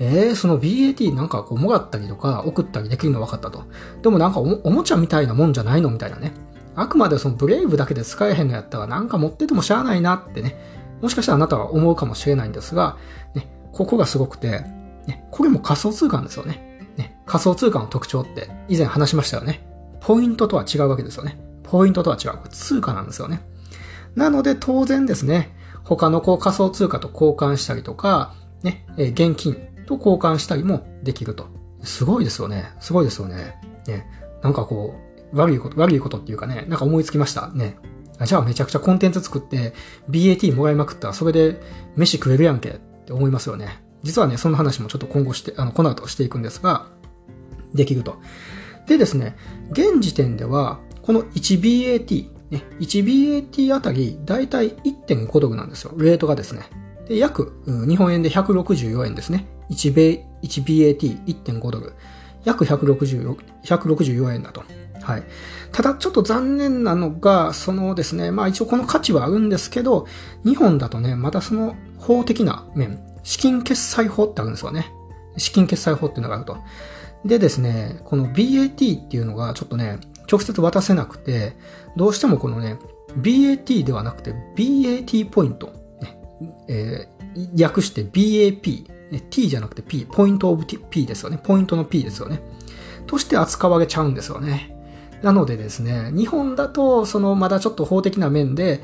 [0.00, 3.64] えー、その BAT なんかこうもらったりとか送ったりできるの分かったと。
[4.02, 6.32] でもなんかおもちゃみたいなもんじゃないのみたいなね。
[6.80, 10.56] あくまでそのブレイブだけで使えへんのやったらなんか持っててもしゃあないなってね、
[11.00, 12.96] もしかしたらあなたは思うかもしれないんですが、
[13.34, 14.60] ね、ここがすごくて、
[15.06, 16.86] ね、これも仮想通貨なんですよね。
[16.96, 19.66] ね、仮想通貨の特徴って以前話しましたよね。
[20.00, 21.38] ポイントとは違うわけですよね。
[21.64, 22.48] ポイントとは違う。
[22.48, 23.40] 通貨なんですよね。
[24.14, 29.54] なので当然ですね、他のこう仮想通貨と交換したりとか、ね、え現金
[29.86, 31.46] と交換したりもできると。
[31.82, 32.72] すごいですよね。
[32.80, 33.54] すごいですよね。
[33.86, 34.06] ね、
[34.42, 37.48] なんかこう、悪いこと、悪いことっていうかね、なんか思いつきました。
[37.48, 37.76] ね。
[38.24, 39.74] じゃあめちゃくちゃコンテンツ作って
[40.10, 41.60] BAT もらいまくったらそれで
[41.94, 43.82] 飯食えるやんけって思いますよね。
[44.02, 46.86] 実はね、そんな話もちょっと今後して、あの、この後していくんですが、
[47.74, 48.16] できると。
[48.86, 49.36] でですね、
[49.70, 55.92] 現時点では、この 1BAT、ね、1BAT あたり、だいたい1.5ドルなんですよ。
[55.96, 56.62] レートがですね。
[57.08, 59.46] で、約、日本円で164円ですね。
[59.70, 61.92] 1BAT1.5 ドル。
[62.44, 64.62] 約164円だと。
[65.08, 65.22] はい。
[65.72, 70.06] ただちょっと残念なのが、そのですね、まあ一応この価値はあるんですけど、
[70.44, 74.92] 日本だとね、またその法的な面、資金決済法ってあるんですよね。
[75.38, 76.58] 資金決済法っていうのがあると。
[77.24, 79.98] でですね、この BAT っていうのがちょっとね、
[80.30, 81.56] 直接渡せなくて、
[81.96, 82.78] どうしてもこのね、
[83.18, 85.68] BAT ではなくて BAT ポイント、
[86.02, 86.18] ね
[86.68, 91.40] えー、略して BAP、ね、T じゃなくて P、ポイントオブ P ですよね。
[91.42, 92.42] ポイントの P ですよね。
[93.06, 94.77] として扱われちゃうんですよね。
[95.22, 98.82] なのでですね、日本だと、そのまだちょっと法的な面で、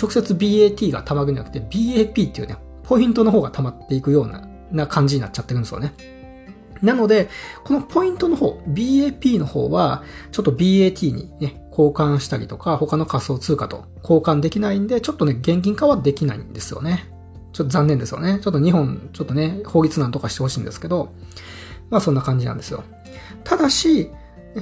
[0.00, 5.92] 直接 BAT が溜まるんじゃなくて BAP っていうね、ポイントの方が溜まっていくようなな感じになっちゃってるんですよね。
[6.82, 7.28] なので、
[7.64, 17.08] このポイントの方、BAP の方は、ちょっと BAT にね、交換したりとか、他の仮想通貨と交換できないんで、ちょっとね、現金化はできないんですよね。
[17.52, 18.40] ちょっと残念ですよね。
[18.42, 21.12] ちょっと日本、ちょっとね、法律なんとかしてほしいんですけど、
[21.88, 22.82] まあそんな感じなんですよ。
[23.44, 24.10] ただし、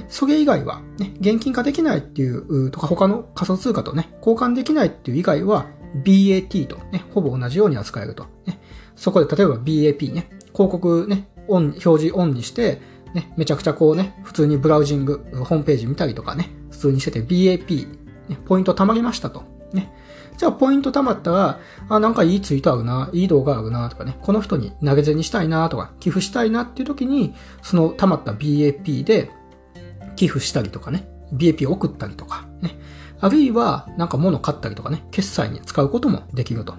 [0.07, 5.67] それ以外は、ね、現金化できないっていう、とか他の仮想通貨とね、交換できないっていう以外は、
[6.03, 8.25] BAT とね、ほぼ同じように扱えると。
[8.45, 8.59] ね、
[8.95, 12.81] そこで例えば BAP ね、広告ね、オン、表示オンにして、
[13.13, 17.87] ね、めちゃくちゃこうね、普通にブラウジング、ホームページ見たりとかね、普通にしてて BAP、
[18.29, 19.43] ね、ポイント貯まりましたと。
[19.73, 19.93] ね。
[20.37, 29.29] じゃあポイント貯まったら、あ、なんかいいツイートあるな、いい動画あるなとかね、この人に投げ銭したいなとか、寄付したいなっていう時に、その貯まった BAP で
[30.15, 32.77] 寄付したりとかね、BAP を送ったりとか、ね。
[33.19, 36.75] あるいは、なんか物買ったりとかね、決済に使うこともできると。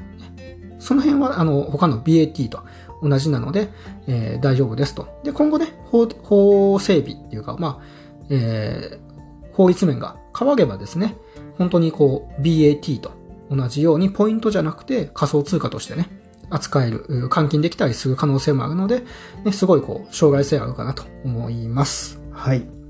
[0.79, 2.65] その辺は、あの、他の BAT と
[3.03, 3.69] 同じなので、
[4.07, 5.09] えー、大丈夫ですと。
[5.23, 7.83] で、今後ね、法、法整備っていうか、まあ、
[8.31, 11.17] えー、法律面が変わればですね、
[11.59, 13.13] 本当にこう、BAT と
[13.51, 16.09] 同じようにポイントじゃなくて仮想通貨としてね、
[16.51, 19.05] 扱える、換金できたりする可能性もあるので、
[19.45, 22.21] ね、すごいこう、将来性あるかなと思います。
[22.33, 22.82] はい。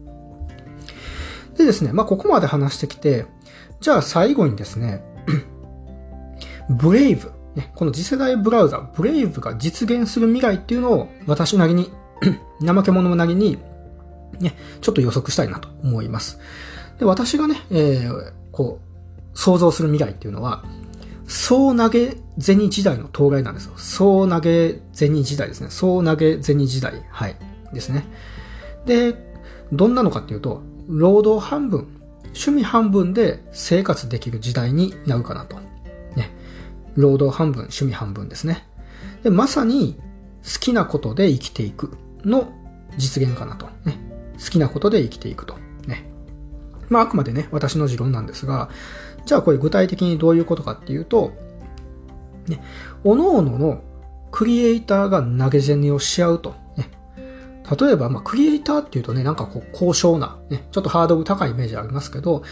[1.56, 3.26] でですね、まあ、ここまで話してきて、
[3.80, 5.02] じゃあ最後にですね、
[6.70, 7.32] ブレイブ。
[7.54, 11.90] ね、この次世代ブラウザ、ブレイブが実現する未来っていうのを私なりに、
[12.64, 13.58] 怠け者なりに、
[14.40, 16.38] ね、ちょっと予測したいなと思います。
[16.98, 20.64] で、私がね、えー、こう、想像する未来っていうのは、
[21.26, 23.72] 総投げ銭時代の到来なんですよ。
[23.76, 25.68] 総投げ銭時代ですね。
[25.70, 27.02] 総投げ銭時代。
[27.10, 27.36] はい。
[27.72, 28.04] ですね。
[28.86, 29.14] で、
[29.72, 30.62] どんなのかっていうと、
[30.92, 31.88] 労働半分、
[32.26, 35.56] 趣味半分で生活できる時代になるかなと。
[36.16, 36.30] ね
[36.94, 38.66] 労働半分、趣味半分ですね。
[39.22, 39.98] で、まさに
[40.44, 42.52] 好きなことで生きていくの
[42.98, 43.66] 実現かなと。
[43.84, 43.98] ね。
[44.34, 45.56] 好きなことで生きていくと。
[45.86, 46.10] ね。
[46.90, 48.68] まあ、あくまでね、私の持論なんですが、
[49.24, 51.32] じゃあこれ具体的にどういうことかっていうと、
[52.48, 52.62] ね、
[53.04, 53.82] 各々の
[54.30, 56.54] クリエイターが投げ銭をし合うと。
[57.78, 62.42] 例えば、まあ、クリエイターっていうとね、なんかこう、高尚な、ね、ちょっとハードル高いイメージありますけど、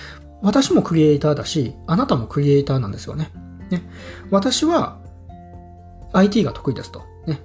[0.43, 3.31] 私もクリエイターだし、あなたもクリエイターなんですよね。
[3.71, 3.83] ね、
[4.31, 4.99] 私は
[6.13, 7.03] IT が得意ですと。
[7.27, 7.41] ね、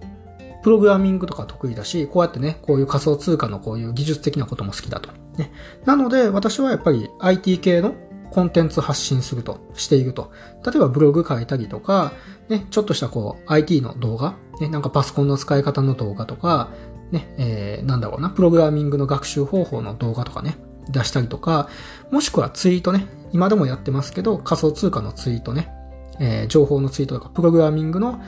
[0.64, 5.10] プログラミングとか得意だし、こうやってね、こういう仮想通貨のこういう技術的なことも好きだと。
[5.38, 5.52] ね、
[5.86, 7.94] なので、私はやっぱり IT 系の
[8.32, 10.32] コンテンツ発信すると、していると。
[10.66, 12.14] 例えばブログ書いたりとか、
[12.50, 16.70] ね、ちょっとしたこう IT の動画、ね、なんかパソコンの使い方の動画とか、
[17.12, 20.58] ね、えー、なんだろうな、プログラミングの学習方法の動画とかね、
[20.90, 21.70] 出したりとか、
[22.12, 25.72] もしくはツイートね、今でもやってますけど、仮想通貨のツイートね、
[26.20, 28.22] えー、情報のツイートとか、プログラミングの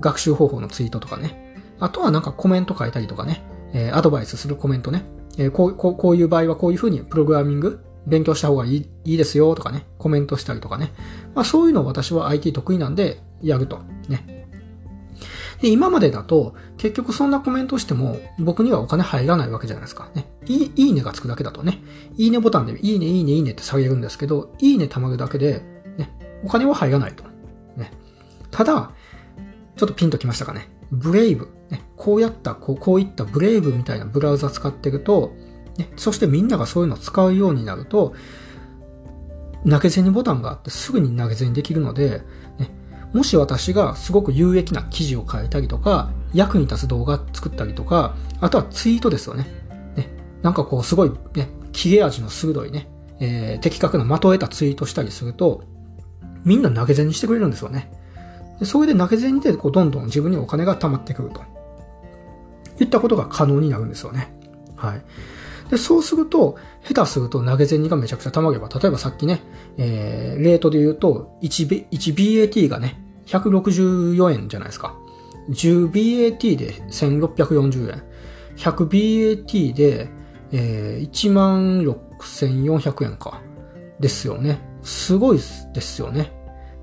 [0.00, 1.56] 学習方法のツイートとかね。
[1.80, 3.42] あとはなんかコメント書いたりとかね。
[3.72, 5.04] えー、アドバイスするコメントね。
[5.36, 9.86] えー、こう、こう、こういう場合はこういうふうにプログラミング勉強した方がいいいいですよとかね。
[9.98, 10.92] コメントしたりとかね。
[11.34, 13.80] まあそういうのを私は IT 得意なんでやると。
[14.08, 14.43] ね。
[15.60, 20.10] で、今までだと、結局そんなコメントしても、僕にはお金入らないわけじゃないですか。
[20.14, 20.26] ね。
[20.46, 21.80] いい、いいねがつくだけだとね。
[22.16, 25.62] いいねボタンで、いいね、いいね、いいねって下げるんですけど、いいね貯まるだけで、
[25.96, 26.10] ね、
[26.44, 27.24] お金は入らないと。
[27.76, 27.92] ね。
[28.50, 28.90] ただ、
[29.76, 30.68] ちょっとピンときましたかね。
[30.90, 31.48] ブレイブ。
[31.70, 35.34] ね、こうやった、こう、こういったブレイブみたいなブラウザ使ってると、
[35.78, 38.14] ね、そしてみんながそういうのを使うようになると、
[39.68, 42.22] 投げ銭ボタンがあってすぐに投げ銭できるので、
[42.58, 42.70] ね、
[43.14, 49.46] もし私がすごく有益な記事を書いたりとか、役に立つ動画作ったりとか、あとはツイートですよね。
[49.96, 50.10] ね
[50.42, 52.88] なんかこうすごいね、切れ味の鋭いね、
[53.20, 55.62] えー、的確な的を得たツイートしたりすると、
[56.44, 57.88] みんな投げ銭にしてくれるんですよね。
[58.58, 61.40] でそれで投げ銭でこうどんどん自分にお金が溜まってくると。
[62.80, 64.34] いったことが可能になるんですよね。
[64.74, 65.02] はい。
[65.70, 69.40] で、そうすると、下手すると投げ銭がめちゃくちゃ溜まれば、例えばさっきね、
[69.76, 74.96] えー、レートで言うと1、1BAT がね、164円じゃないですか。
[75.50, 78.02] 10BAT で1640円。
[78.56, 80.08] 100BAT で、
[80.52, 83.40] えー、16,400円か。
[84.00, 84.58] ですよね。
[84.82, 86.32] すごいですよね。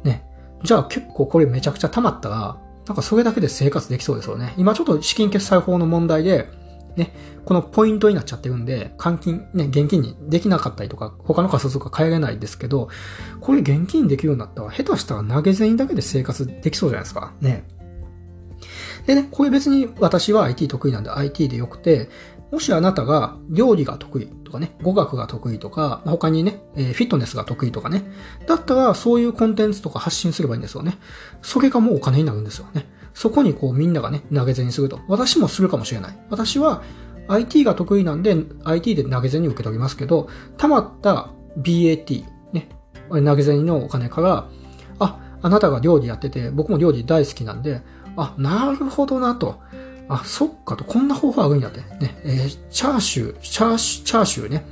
[0.03, 0.25] ね。
[0.63, 4.53] じゃあ結構これめちゃくちゃ溜まったら、なんかそれだけで生活できそうですよね。
[4.57, 6.49] 今ちょっと資金決済法の問題で、
[6.95, 7.13] ね、
[7.45, 12.89] このポイントになっちゃってるんで、換金、ね、現金にできなかったりとか、他の仮想通貨変えれないですけど、
[13.39, 17.33] これ現金できるようになったら、下手したら投げ銭だけで生活できそうじゃないですか。
[17.41, 17.65] ね。
[19.05, 22.09] でね、これ別に私は IT 得意なんで IT でよくて、
[22.51, 28.03] もしあなたが料理が得意とかね、語学が得意とか、他にね、えー、フィットネスが得意とかね、
[28.45, 30.97] だったらそういうコンテンツとか発信すればいいんですよね。
[31.41, 32.87] それがもうお金になるんですよね。
[33.13, 34.99] そこにこうみんながね、投げ銭すると。
[35.07, 36.17] 私もするかもしれない。
[36.29, 36.83] 私は
[37.31, 42.69] IT が得意なんで IT で投げ銭受け取りますけど、溜まった BAT、ね、
[43.09, 44.49] 投げ銭のお金から、
[44.99, 47.81] あ、あなたが料理やってて、僕も料理大好きなんで、
[48.17, 49.59] あ、なるほどなと。
[50.09, 51.79] あ、そっかと、こんな方法あるんやって。
[51.79, 54.65] ね、えー、チャーシュー、チャーシュー、チャーシューね。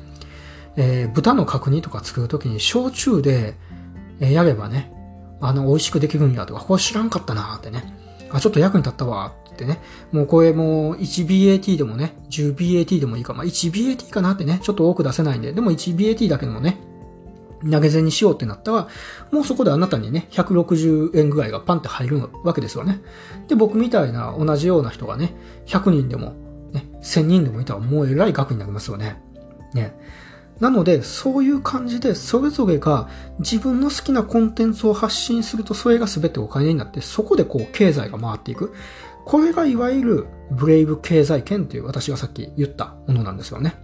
[0.75, 3.55] えー、豚の角煮とか作るときに焼酎で、
[4.19, 4.91] えー、やればね、
[5.41, 7.83] あの、美味しくできるんやとか、これ知らんかったなーってね。
[8.31, 9.81] あ、ちょっと役に立ったわってね。
[10.11, 13.33] もうこれもう 1BAT でもね、10BAT でもいいか。
[13.33, 15.51] まあ 1BAT かなってね、ちょっと多く出せないんで。
[15.51, 16.77] でも 1BAT だけでもね、
[17.69, 18.87] 投げ銭にしようってなったら、
[19.31, 23.01] もうそこであなたにね、160円ぐらいがパンって入るわけですよね。
[23.47, 26.33] で、僕みたいな同じような人がね、100人でも、
[26.71, 29.21] ね、1000人でもいたらもうえらい額になりますよね。
[29.73, 29.93] ね。
[30.59, 33.07] なので、そういう感じで、それぞれが
[33.39, 38.73] 自分の好きなコンテンツを発信すると、それが全てお金になって、そこでこう、経済が回っていく。
[39.29, 43.75] これがいわゆる、ブレイブ経済圏という私がさっき言ったものなんですよね。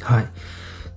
[0.00, 0.26] はい。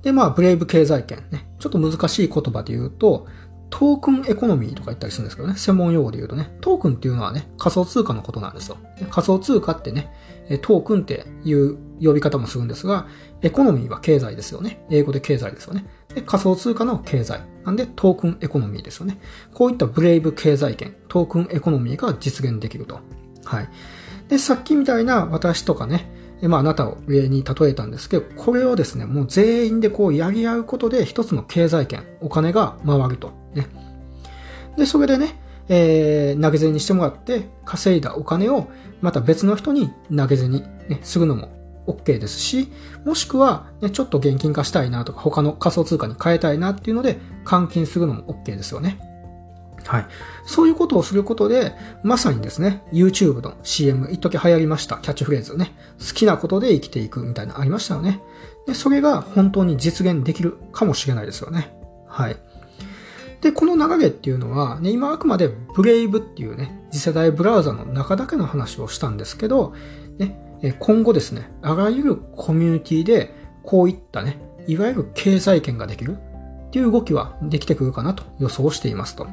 [0.02, 1.48] で、まあ、ブレイブ経済圏ね。
[1.60, 3.28] ちょっと難しい言葉で言うと、
[3.70, 5.54] トークンエコノミーとか言ったりするんですけどね。
[5.58, 6.58] 専門用語で言うとね。
[6.60, 8.78] トークンっていうのはね、仮想通貨のことなんですよ。
[9.12, 10.12] 仮想通貨ってね、
[10.64, 13.06] トークンっていう呼び方もするんですが、
[13.44, 14.84] エコノミーは経済ですよね。
[14.90, 15.86] 英語で経済ですよね。
[16.16, 17.42] で仮想通貨の経済。
[17.64, 19.20] なんでトークンエコノミーですよね。
[19.54, 23.02] こういったブレイブ経済圏、トークンエコノミーが実現できると。
[23.52, 23.70] はい。
[24.30, 26.10] で、さっきみたいな私とかね、
[26.42, 33.34] まああなたを例に例えたんですけど、これをですね、もう全員でこうやり合うことで一つの経済圏、お金が回ると。
[33.54, 33.68] ね。
[34.78, 35.38] で、それでね、
[35.68, 38.70] えー、投げ銭にしてもらって稼いだお金を
[39.02, 41.50] また別の人に投げ銭、ね、するのも
[41.88, 42.72] OK ですし、
[43.06, 49.11] もしくは、ね、ちょっと現金化したいなとか他の仮想通貨に変えたいなっていうので換金するのも OK ですよね。
[49.92, 50.06] はい。
[50.46, 58.22] そういうことをすることで、まさにですね、YouTube の CM、一時流行りましたキャッチフレーズね、好きなことで生きていくみたいなありましたよね。
[58.66, 61.76] で、それが本当に実現できるかもしれないですよね。
[62.08, 62.38] はい。
[63.42, 69.74] で、この流れっていうのは、ね、今あくまでブレイブっていうね、次世代ブラウザの中だけの話をしたんですけど、
[70.20, 79.28] ね、今後ですね、あらゆるコミュニティでこういったね、いわゆる経済圏ができるっていう動きはできてくるかなと予想していますと。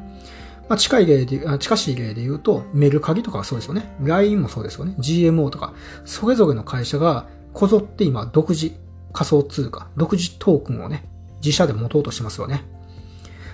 [0.68, 3.94] まあ、近い例で、近しい例で言うと、メルカリとかそうですよね。
[4.02, 4.94] LINE もそうですよね。
[4.98, 5.72] GMO とか、
[6.04, 8.72] それぞれの会社がこぞって今独自
[9.12, 11.08] 仮想通貨、独自トークンをね、
[11.42, 12.64] 自社で持とうとしますよね。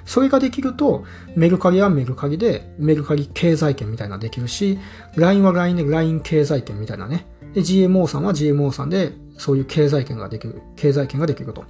[0.05, 1.05] それができると、
[1.35, 4.79] メルカリはメルカリで、メルカリ経済圏みたいなできるし、
[5.17, 7.27] LINE は LINE で LINE 経済圏みたいなね。
[7.55, 11.65] で、GMO さんは GMO さんで、そういう経済圏ができる、経済圏ができると。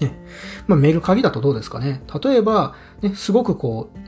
[0.00, 0.18] ね。
[0.66, 2.02] まあ、メルカリだとどうですかね。
[2.22, 3.98] 例えば、ね、すごくこう、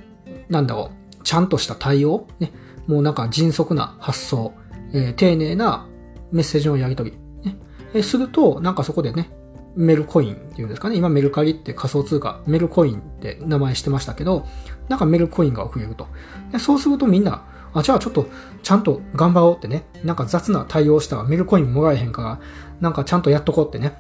[0.55, 0.91] なんだろ
[1.21, 2.53] う、ちゃんとした対応、ね、
[2.87, 4.53] もうなんか迅速な発想、
[4.93, 5.87] えー、丁寧な
[6.31, 7.57] メッセージのやり取り、ね、
[7.93, 9.31] えー、すると、なんかそこでね、
[9.75, 10.97] メルコインっていうんですかね。
[10.97, 14.47] 今メルカリって仮想通貨、メルコインって名前してましたけど、
[14.89, 16.07] なんかメルコインが送れると。
[16.53, 18.29] でそうするとみんな、あ、じゃあちょっと
[18.63, 22.41] ちゃんと頑張ろうってね、なんか雑な対応したらメルコインもらえへんから、
[22.81, 23.95] なんかちゃんとやっとこうってね、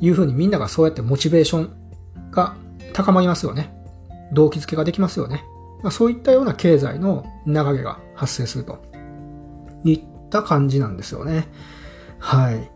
[0.00, 2.54] いうふうにみんながそうやってモチベーションが
[2.92, 3.74] 高まりますよね。
[4.32, 5.44] 動機づけができますよね。
[5.82, 8.78] まあ、そういったような経済の流れが発生すると
[9.84, 10.00] いっ
[10.30, 11.48] た感じなんですよね。
[12.18, 12.70] はい。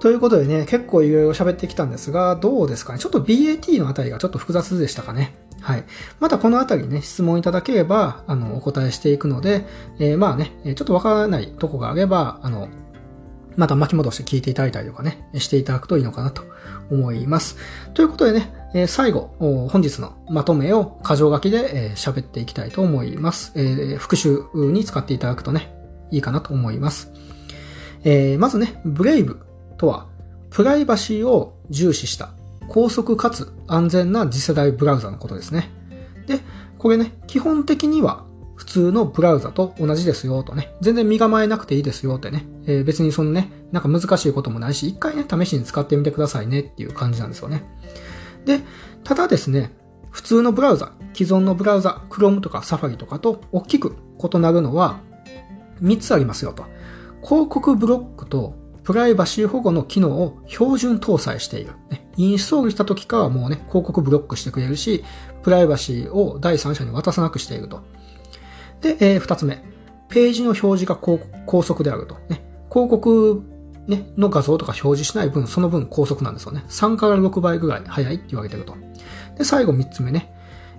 [0.00, 2.98] ということでね、結構いろいろ喋ってきたんですが、どうですかね？
[2.98, 5.34] ちょっと BAT のあたりがちょっと複雑でしたかね？
[5.62, 5.84] はい。
[6.20, 9.64] またこのあたりね、質問いただければ、あの、お答えしていくので、
[9.98, 12.68] えー、まあね、ちょっとわからないとこがあれば、あの、
[13.56, 16.42] また巻き戻して聞いていただいたりとかね、していただくといいのかなと
[16.90, 17.56] 思います。
[17.94, 25.72] ということでね、え最後、本日のまとめを箇条書きで喋、っていきたいと思います、え復習に使っていただくとね、
[26.10, 27.12] いいかなと思います。
[28.02, 29.40] えまずね、ブレイブ
[29.78, 30.06] とは、
[30.50, 32.30] プライバシーを重視した
[32.68, 35.70] 高速かつ安全な次世代ブラウザのことですね。
[36.26, 36.40] で、
[36.78, 38.24] これね、基本的には
[38.56, 47.64] 普通のブラウザと同じですよとね、全然身構えなくていいですよってね、えー、別にそのね、なんか難しいこともないし、一回ね、試しに使ってみてくださいねっていう感じなんですよね。
[48.44, 48.60] で、
[49.02, 49.72] ただですね、
[50.10, 55.00] 普通のブラウザ、既存のブラウザ、Chrome とか Safari とかと大きく異なるのは
[55.82, 56.64] 3つありますよと。
[57.22, 61.72] 広告ブロックとプライバシー保護の機能を標準搭載している。
[62.16, 65.02] インストールした時からもうね、広告ブロックしてくれるし、
[65.42, 67.82] プライバシーを第三者に渡さなくしていると。
[68.82, 69.64] で、えー、二つ目。
[70.08, 72.16] ページの表示が高速であると。
[72.28, 73.42] ね、広告、
[73.86, 76.64] ね、の画像とか表示しない分、その分高速なんですよね。
[76.68, 78.74] 3から6倍ぐらい速いって言われてると。
[79.36, 80.32] で、最後三つ目ね。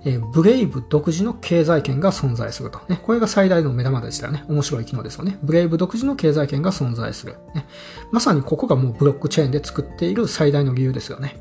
[0.04, 2.80] え、ブレイブ独自の経済圏が存在すると。
[2.88, 4.44] ね、これが最大の目玉でしたよね。
[4.48, 5.38] 面白い機能ですよね。
[5.42, 7.34] ブレイブ独自の経済圏が存在する。
[7.54, 7.66] ね、
[8.12, 11.36] まさにここがもうブロックチェーンで作っている最大の理由ですよね。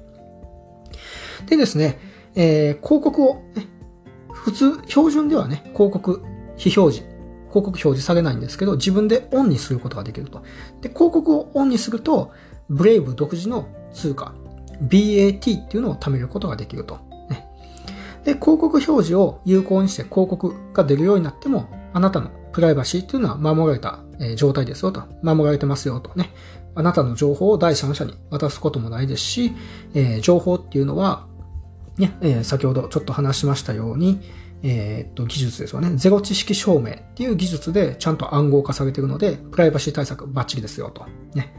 [1.48, 2.00] でですね、
[2.36, 3.68] えー、広告を、ね、
[4.34, 6.24] 普通、標準ではね、広告
[6.58, 7.15] 非表示、
[7.56, 10.44] 広告表示されないんですけど、自分でオンにすることができると。
[10.82, 12.34] で、広告をオンにすると、
[12.70, 14.34] ブレイブ独自の通貨、
[14.82, 17.00] BAT っていうのを貯めることができると。
[17.30, 17.48] ね、
[18.26, 24.00] で、広告表示を有効にして広告が出るようになっても、あなたのプライバシーっていうのは守られた
[24.36, 25.04] 状態ですよと。
[25.22, 26.32] 守られてますよとね。
[26.78, 29.54] あなたの情報を第三者に渡すこともないですし、
[29.94, 31.26] えー、情報っていうのは、
[31.98, 34.20] ね、えー、先ほどちょっと話しましたように、
[34.64, 35.96] えー、っと、技術ですよね。
[35.96, 41.06] ゼロ知識証明っていう技術でちゃんと暗号化されているので、プライバシー対策バッチリですよと。
[41.34, 41.54] ね。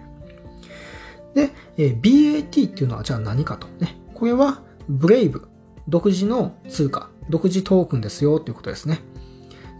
[1.35, 3.67] で、えー、BAT っていうのはじゃあ何かと。
[3.79, 3.99] ね。
[4.15, 5.49] これは、ブレイブ、
[5.89, 9.01] 独自の通貨、独自トークンですよということですね。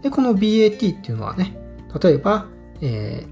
[0.03, 1.57] で、この BAT っていうのはね、
[2.01, 2.47] 例えば、
[2.81, 3.25] え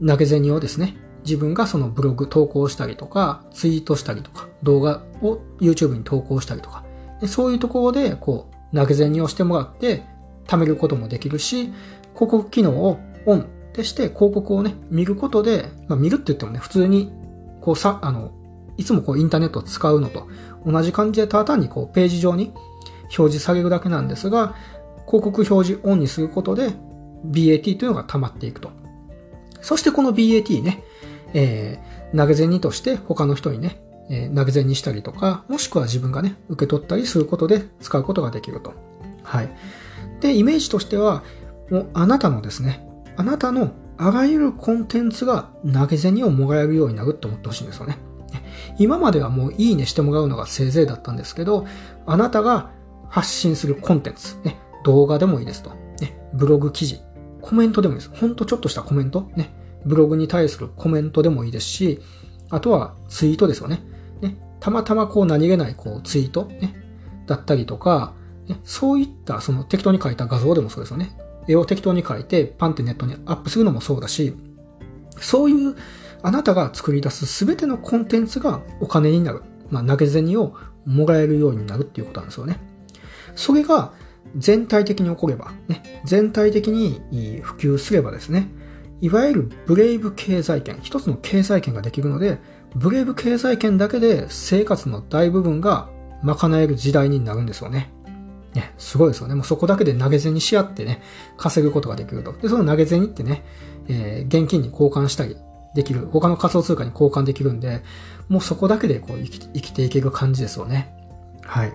[0.00, 6.84] ー、投げ銭をですね、自分がそのブログ投稿したりとか、ツイートしたりとか、動画を YouTube に投稿したりとか、
[7.20, 10.04] でそういうところで、こう、投げ銭をしてもらって
[10.46, 11.72] 貯めることもできるし、
[12.14, 17.10] 広告機能をオンってして広告をね、見ることで、まあ見るって言ってもね、普通に、
[17.60, 18.32] こうさ、あの、
[18.76, 20.28] いつもこうインターネットを使うのと
[20.66, 22.52] 同じ感じでただ単にこうページ上に
[23.04, 24.54] 表示されるだけなんですが、
[25.06, 26.70] 広告表示オンにすることで
[27.26, 28.70] BAT というのが溜まっていくと。
[29.60, 30.82] そしてこの BAT ね、
[31.32, 38.74] えー、投げ銭にとして他の人にね、え投げ銭にしたりとか、もしくは自分がね、受け取ったりすることで使うことができると。
[39.22, 39.50] はい。
[40.20, 41.24] で、イメージとしては、
[41.70, 42.86] もうあなたのですね、
[43.16, 47.98] あなたのあらゆるコンテンツが投げ銭をもらえるようになると思ってほしいんですよね。
[48.78, 51.66] 今まではもういいねしてもらうのがせいぜいだったんですけど、
[52.04, 52.70] あなたが
[53.08, 57.00] 発信するコンテンツ、ね、動画でもいいですと、ね、ブログ記事、
[57.40, 58.10] コメントでもいいです。
[58.14, 59.50] ほんとちょっとしたコメント、ね、
[59.84, 62.00] ブログに対するコメントでもいいですし、
[62.50, 63.82] あとはツイートですよね。
[64.66, 66.74] たまたまこう何気ないこうツイート、ね、
[67.28, 68.14] だったりとか、
[68.48, 71.16] ね、そういったその適当に書いた画像でもそうですよね。
[71.46, 74.34] 絵を適当に書いてパンってネットにアップするのもそうだし、
[75.20, 75.76] そういう
[76.20, 79.42] あなたが作り出すすべてのコンテンツがお金になる。
[79.70, 82.58] まあ、投げ銭をもらえるようになるっていうことなんですよね。
[83.36, 83.92] それが
[84.36, 88.48] 全体的に起これば、ね、全体的に普及すればですね、
[89.00, 92.40] いわゆるブレイブ経済圏、一つの経済圏ができるので、
[92.76, 95.88] ブレイブ経済圏だけで生活の大部分が
[96.22, 97.90] 賄える時代になるんですよね。
[98.54, 99.34] ね、すごいですよね。
[99.34, 101.02] もうそこだけで投げ銭し合ってね、
[101.38, 102.32] 稼ぐことができると。
[102.32, 103.44] で、その投げ銭ってね、
[103.88, 105.36] えー、現金に交換したり
[105.74, 106.06] できる。
[106.12, 107.82] 他の仮想通貨に交換できるんで、
[108.28, 110.94] もうそこだけでこう生き生きていける感じですよね。
[111.42, 111.72] はい。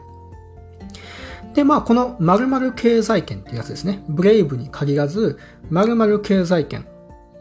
[1.55, 4.03] で、まあ、この〇〇経済圏っていうやつですね。
[4.07, 5.39] ブレイブに限らず、
[5.69, 6.85] 〇〇経済圏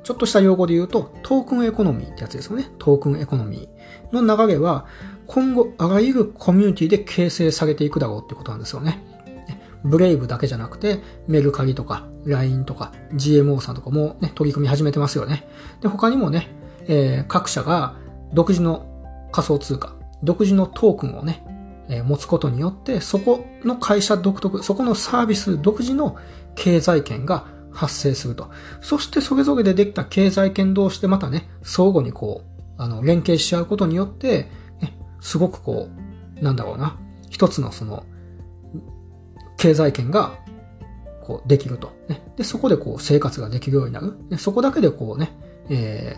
[0.03, 2.71] ちょっとした用語で言うと、トークンエコノミーってやつですよね。
[2.79, 4.87] トークンエコノミーの流れは、
[5.27, 9.05] 今後、あらゆるコミュニティで形成されていくだろうってことなんですよね。
[9.85, 15.47] ブレイブだけじゃなくて、メルカリとか、LINE とか、GMO さんとかもね、取り組み始めてますよね。
[15.81, 16.49] で、他にもね、
[16.87, 17.97] えー、各社が
[18.33, 18.87] 独自の
[19.33, 21.45] 仮想通貨、独自のトークンをね、
[21.89, 26.17] えー、持つことによって、そこの会社独特、そこのサービス独自の
[26.55, 28.51] 経済圏が発生すると。
[28.81, 34.49] そしてそれぞれでできた経済圏同士でまたね、相互にこう、あの、連携し合うことによって、
[34.81, 35.89] ね、すごくこ
[36.41, 36.99] う、なんだろうな、
[37.29, 38.05] 一つのその、
[39.59, 40.39] 経済圏が、
[41.23, 41.93] こう、できると。
[42.09, 44.17] ね、で、そこでこう、生活ができるようになる。
[44.31, 45.31] ね、そこだけでこうね、
[45.69, 46.17] え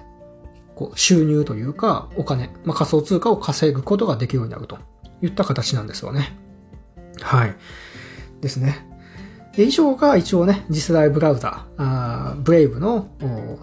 [0.74, 4.78] ー、こう、収入というか、お金、まあ、仮想通貨を稼ぐことができるようになると
[5.20, 6.38] いった形なんですよね。
[7.20, 7.57] はい。
[8.40, 8.86] ですね。
[9.57, 13.09] 以上が一応ね、次世代ブラウザー、ブレイブの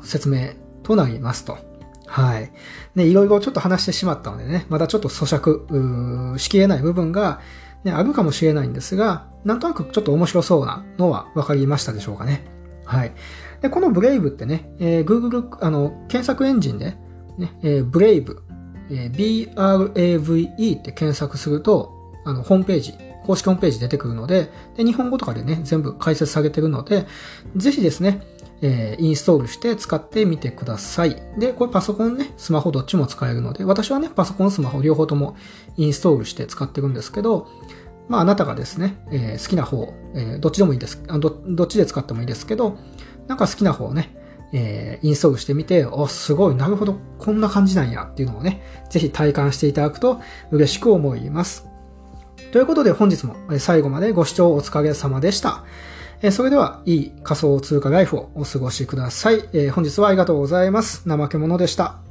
[0.04, 0.50] 説明
[0.84, 1.58] となりますと。
[2.06, 2.52] はい。
[2.96, 7.40] ね、いろいろちょっと話してしまったのでね、まだちょっと咀嚼しきれない部分が、
[7.84, 12.44] ね、あるかもしれないんですが、なんとなくちょっと面白そうなのは分かりましたでしょうかね。
[12.86, 13.12] はい。
[13.62, 16.98] で、このブレイブってね、えー、Google、あの、検索エンジンで、
[17.38, 18.42] ね、えー、ブレイブ、
[18.90, 21.94] えー、B-R-A-V-E って検索すると、
[22.26, 22.94] あの、ホームページ、
[23.30, 27.06] 公式ホームページ出てくるので、で、日本語とかでね、全部解説されてるので、
[27.56, 28.24] ぜひですね、
[28.64, 31.22] えー、インストールして使ってみてください。
[31.38, 35.36] で、これパソコンね、スマホどっちも使えるので、私はね、パソコン、スマホ両方とも
[35.78, 37.48] インストールして使ってるんですけど、
[38.08, 41.40] まあ、あなたがですね、えー、好きな方、えー、どっちでもいいですあど。
[41.48, 42.80] どっちで使ってもいいですけど、
[43.28, 44.18] なんか好きな方をね、
[44.54, 50.20] えー、インストールしてみて、お、すごい、なるほど、こんな感じなんやっていうのをね、ぜひ体感していただくと
[50.50, 51.69] 嬉しく思います。
[52.52, 55.64] ということで本日も最後までご視聴お疲れ様でした。
[56.32, 59.70] それでは、いい仮想通貨ライフをお過ごしください。
[59.70, 61.08] 本日はありがとうございます。
[61.08, 62.09] 怠け者でした。